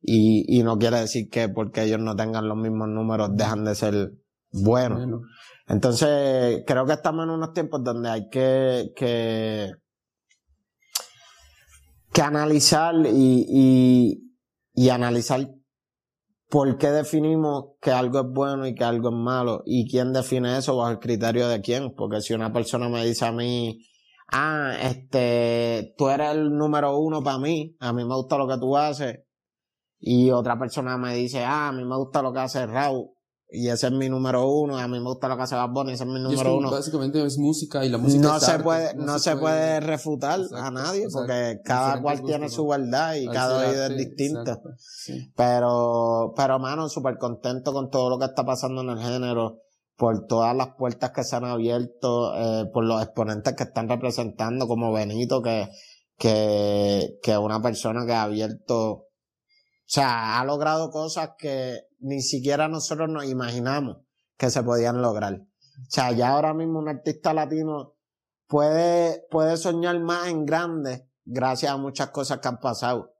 Y, 0.00 0.44
y 0.48 0.62
no 0.62 0.78
quiere 0.78 1.00
decir 1.00 1.28
que 1.28 1.48
porque 1.48 1.82
ellos 1.82 2.00
no 2.00 2.14
tengan 2.16 2.48
los 2.48 2.56
mismos 2.56 2.88
números 2.88 3.30
dejan 3.34 3.64
de 3.64 3.74
ser 3.74 4.12
buenos. 4.52 4.98
Bueno, 4.98 5.20
Entonces, 5.66 6.62
creo 6.66 6.86
que 6.86 6.92
estamos 6.92 7.24
en 7.24 7.30
unos 7.30 7.52
tiempos 7.52 7.82
donde 7.82 8.08
hay 8.08 8.28
que, 8.30 8.92
que, 8.96 9.72
que 12.12 12.22
analizar 12.22 12.94
y, 13.06 13.44
y, 13.48 14.34
y 14.72 14.88
analizar 14.88 15.50
por 16.48 16.78
qué 16.78 16.90
definimos 16.90 17.72
que 17.80 17.90
algo 17.90 18.20
es 18.20 18.26
bueno 18.28 18.66
y 18.66 18.74
que 18.74 18.84
algo 18.84 19.10
es 19.10 19.14
malo 19.14 19.62
y 19.66 19.90
quién 19.90 20.12
define 20.12 20.56
eso 20.56 20.76
bajo 20.76 20.90
el 20.90 20.98
criterio 20.98 21.48
de 21.48 21.60
quién. 21.60 21.94
Porque 21.94 22.20
si 22.20 22.34
una 22.34 22.52
persona 22.52 22.88
me 22.88 23.04
dice 23.04 23.26
a 23.26 23.32
mí, 23.32 23.84
ah, 24.32 24.74
este, 24.82 25.94
tú 25.96 26.08
eres 26.08 26.30
el 26.32 26.50
número 26.56 26.98
uno 26.98 27.22
para 27.22 27.38
mí, 27.38 27.76
a 27.80 27.92
mí 27.92 28.04
me 28.04 28.14
gusta 28.14 28.38
lo 28.38 28.48
que 28.48 28.58
tú 28.58 28.76
haces, 28.76 29.20
y 30.00 30.30
otra 30.30 30.58
persona 30.58 30.96
me 30.96 31.14
dice, 31.14 31.44
ah, 31.44 31.68
a 31.68 31.72
mí 31.72 31.84
me 31.84 31.96
gusta 31.96 32.22
lo 32.22 32.32
que 32.32 32.40
hace 32.40 32.66
Raúl, 32.66 33.10
y 33.50 33.68
ese 33.68 33.86
es 33.86 33.92
mi 33.92 34.08
número 34.10 34.46
uno, 34.46 34.78
y 34.78 34.82
a 34.82 34.88
mí 34.88 34.98
me 34.98 35.08
gusta 35.08 35.26
lo 35.28 35.36
que 35.36 35.42
hace 35.44 35.54
Bad 35.54 35.70
Bunny, 35.70 35.92
ese 35.92 36.04
es 36.04 36.08
mi 36.08 36.16
y 36.16 36.18
es 36.18 36.22
número 36.30 36.56
uno. 36.58 36.70
básicamente 36.70 37.24
es 37.24 37.38
música 37.38 37.84
y 37.84 37.88
la 37.88 37.96
música 37.96 38.22
No 38.22 38.36
es 38.36 38.42
se 38.42 38.50
arte, 38.50 38.64
puede, 38.64 38.94
no, 38.94 39.18
se 39.18 39.36
puede 39.36 39.80
refutar 39.80 40.40
a 40.54 40.70
nadie, 40.70 41.04
exacto. 41.04 41.18
porque 41.26 41.60
cada 41.64 42.02
cual 42.02 42.22
tiene 42.22 42.50
su 42.50 42.66
verdad 42.66 43.14
y 43.14 43.26
Al 43.26 43.32
cada 43.32 43.68
oído 43.68 43.86
es 43.86 43.96
distinto. 43.96 44.60
sí. 44.76 45.32
Pero, 45.34 46.32
pero 46.36 46.58
mano, 46.58 46.88
súper 46.88 47.16
contento 47.16 47.72
con 47.72 47.88
todo 47.90 48.10
lo 48.10 48.18
que 48.18 48.26
está 48.26 48.44
pasando 48.44 48.82
en 48.82 48.90
el 48.90 48.98
género, 48.98 49.60
por 49.96 50.26
todas 50.26 50.54
las 50.54 50.74
puertas 50.76 51.10
que 51.12 51.24
se 51.24 51.34
han 51.34 51.44
abierto, 51.46 52.34
eh, 52.36 52.66
por 52.72 52.84
los 52.84 53.02
exponentes 53.02 53.54
que 53.54 53.64
están 53.64 53.88
representando, 53.88 54.68
como 54.68 54.92
Benito, 54.92 55.40
que, 55.42 55.68
que, 56.18 57.18
que 57.22 57.32
es 57.32 57.38
una 57.38 57.62
persona 57.62 58.04
que 58.06 58.12
ha 58.12 58.22
abierto, 58.24 58.90
o 58.90 59.06
sea, 59.86 60.38
ha 60.38 60.44
logrado 60.44 60.90
cosas 60.90 61.30
que 61.38 61.87
ni 61.98 62.22
siquiera 62.22 62.68
nosotros 62.68 63.08
nos 63.08 63.24
imaginamos 63.24 63.98
que 64.36 64.50
se 64.50 64.62
podían 64.62 65.02
lograr. 65.02 65.34
O 65.34 65.90
sea, 65.90 66.12
ya 66.12 66.30
ahora 66.30 66.54
mismo 66.54 66.78
un 66.78 66.88
artista 66.88 67.34
latino 67.34 67.94
puede, 68.46 69.24
puede 69.30 69.56
soñar 69.56 70.00
más 70.00 70.28
en 70.28 70.44
grande 70.44 71.08
gracias 71.24 71.72
a 71.72 71.76
muchas 71.76 72.10
cosas 72.10 72.38
que 72.38 72.48
han 72.48 72.58
pasado. 72.58 73.14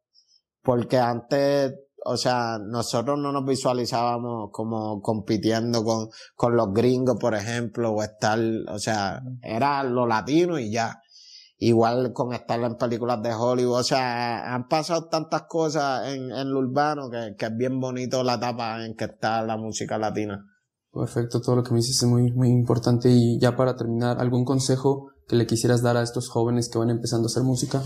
Porque 0.62 0.98
antes, 0.98 1.74
o 2.04 2.16
sea, 2.16 2.58
nosotros 2.58 3.18
no 3.18 3.32
nos 3.32 3.44
visualizábamos 3.44 4.50
como 4.52 5.00
compitiendo 5.00 5.84
con, 5.84 6.08
con 6.34 6.56
los 6.56 6.72
gringos, 6.72 7.16
por 7.20 7.34
ejemplo, 7.34 7.92
o 7.92 8.02
estar, 8.02 8.38
o 8.68 8.78
sea, 8.78 9.22
era 9.42 9.82
lo 9.84 10.06
latino 10.06 10.58
y 10.58 10.70
ya. 10.72 11.00
Igual 11.60 12.12
con 12.12 12.32
estar 12.32 12.60
en 12.60 12.76
películas 12.76 13.20
de 13.20 13.34
Hollywood, 13.34 13.80
o 13.80 13.82
sea, 13.82 14.54
han 14.54 14.68
pasado 14.68 15.08
tantas 15.08 15.42
cosas 15.42 16.06
en, 16.08 16.30
en 16.30 16.52
lo 16.52 16.60
urbano 16.60 17.10
que, 17.10 17.34
que 17.36 17.46
es 17.46 17.56
bien 17.56 17.80
bonito 17.80 18.22
la 18.22 18.34
etapa 18.34 18.84
en 18.84 18.94
que 18.94 19.06
está 19.06 19.42
la 19.42 19.56
música 19.56 19.98
latina. 19.98 20.44
Perfecto, 20.92 21.40
todo 21.40 21.56
lo 21.56 21.62
que 21.64 21.72
me 21.72 21.78
dices 21.78 21.96
es 21.96 22.08
muy, 22.08 22.32
muy 22.32 22.48
importante. 22.48 23.10
Y 23.10 23.38
ya 23.40 23.56
para 23.56 23.76
terminar, 23.76 24.20
¿algún 24.20 24.44
consejo 24.44 25.10
que 25.26 25.36
le 25.36 25.46
quisieras 25.46 25.82
dar 25.82 25.96
a 25.96 26.02
estos 26.02 26.28
jóvenes 26.28 26.68
que 26.68 26.78
van 26.78 26.90
empezando 26.90 27.26
a 27.26 27.30
hacer 27.30 27.42
música? 27.42 27.82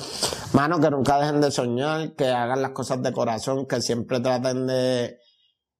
Mano, 0.53 0.79
que 0.79 0.91
nunca 0.91 1.19
dejen 1.19 1.41
de 1.41 1.51
soñar, 1.51 2.15
que 2.15 2.29
hagan 2.29 2.63
las 2.63 2.71
cosas 2.71 3.03
de 3.03 3.13
corazón, 3.13 3.67
que 3.67 3.81
siempre 3.83 4.21
traten 4.21 4.67
de, 4.67 5.19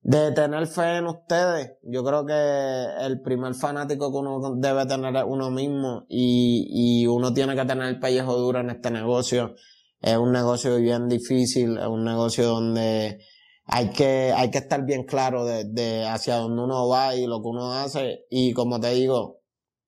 de 0.03 0.33
tener 0.33 0.67
fe 0.67 0.97
en 0.97 1.07
ustedes. 1.07 1.79
Yo 1.83 2.05
creo 2.05 2.27
que 2.27 3.05
el 3.07 3.21
primer 3.23 3.55
fanático 3.55 4.11
que 4.11 4.19
uno 4.19 4.57
debe 4.57 4.85
tener 4.87 5.15
es 5.15 5.25
uno 5.27 5.51
mismo 5.51 6.05
y, 6.09 7.03
y 7.03 7.07
uno 7.07 7.33
tiene 7.33 7.55
que 7.55 7.65
tener 7.65 7.89
el 7.89 8.01
pellejo 8.01 8.37
duro 8.37 8.61
en 8.61 8.71
este 8.71 8.91
negocio. 8.91 9.55
Es 10.01 10.17
un 10.17 10.33
negocio 10.33 10.77
bien 10.77 11.09
difícil, 11.09 11.79
es 11.79 11.87
un 11.87 12.05
negocio 12.05 12.47
donde 12.47 13.21
hay 13.67 13.91
que, 13.91 14.33
hay 14.37 14.51
que 14.51 14.59
estar 14.59 14.85
bien 14.85 15.05
claro 15.05 15.45
de, 15.45 15.65
de 15.65 16.05
hacia 16.05 16.37
dónde 16.37 16.63
uno 16.63 16.89
va 16.89 17.15
y 17.15 17.27
lo 17.27 17.41
que 17.41 17.49
uno 17.49 17.73
hace. 17.73 18.27
Y 18.29 18.53
como 18.53 18.81
te 18.81 18.91
digo, 18.91 19.43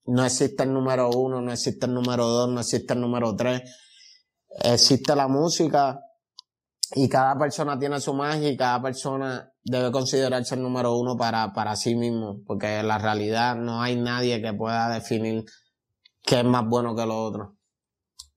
no 0.06 0.24
existe 0.24 0.62
el 0.62 0.72
número 0.72 1.10
uno, 1.10 1.40
no 1.40 1.52
existe 1.52 1.86
el 1.86 1.94
número 1.94 2.26
dos, 2.28 2.48
no 2.48 2.60
existe 2.60 2.94
el 2.94 3.00
número 3.00 3.34
tres. 3.34 3.62
Existe 4.62 5.16
la 5.16 5.26
música 5.26 6.00
y 6.94 7.08
cada 7.08 7.36
persona 7.36 7.76
tiene 7.76 7.98
su 8.00 8.14
magia 8.14 8.48
y 8.48 8.56
cada 8.56 8.80
persona 8.80 9.53
debe 9.64 9.90
considerarse 9.90 10.54
el 10.54 10.62
número 10.62 10.96
uno 10.96 11.16
para, 11.16 11.52
para 11.52 11.74
sí 11.76 11.94
mismo, 11.94 12.42
porque 12.46 12.80
en 12.80 12.88
la 12.88 12.98
realidad 12.98 13.56
no 13.56 13.82
hay 13.82 13.96
nadie 13.96 14.40
que 14.42 14.52
pueda 14.52 14.88
definir 14.90 15.44
qué 16.22 16.40
es 16.40 16.44
más 16.44 16.64
bueno 16.68 16.94
que 16.94 17.06
lo 17.06 17.22
otro. 17.22 17.56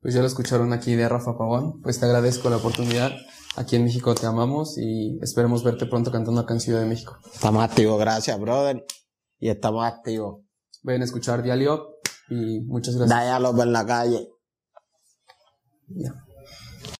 Pues 0.02 0.13
ya 0.13 0.22
lo 0.22 0.28
escucharon 0.28 0.72
aquí 0.74 0.96
de 0.96 1.10
Rafa 1.10 1.38
Pavón, 1.38 1.82
pues 1.82 2.00
te 2.00 2.06
agradezco 2.06 2.50
la 2.50 2.58
oportunidad. 2.58 3.12
Aquí 3.58 3.76
en 3.76 3.86
México 3.86 4.13
te 4.13 4.28
amamos 4.28 4.78
y 4.78 5.18
esperemos 5.22 5.63
verte 5.63 5.88
pronto 5.88 6.12
cantando 6.12 6.42
acá 6.42 6.54
en 6.54 6.60
Ciudad 6.60 6.80
de 6.80 6.86
México. 6.86 7.18
Estamos 7.34 7.63
activos, 7.63 8.00
gracias, 8.00 8.40
brother. 8.40 8.86
Y 9.40 9.50
estamos 9.50 9.84
activos. 9.84 10.44
Vayan 10.84 11.02
a 11.02 11.06
escuchar 11.06 11.42
Dialio 11.42 11.98
y 12.30 12.62
muchas 12.62 12.96
gracias. 12.96 13.20
Dialog 13.20 13.60
en 13.62 13.74
la 13.74 13.86
calle. 13.86 14.30
Ya. 15.88 16.27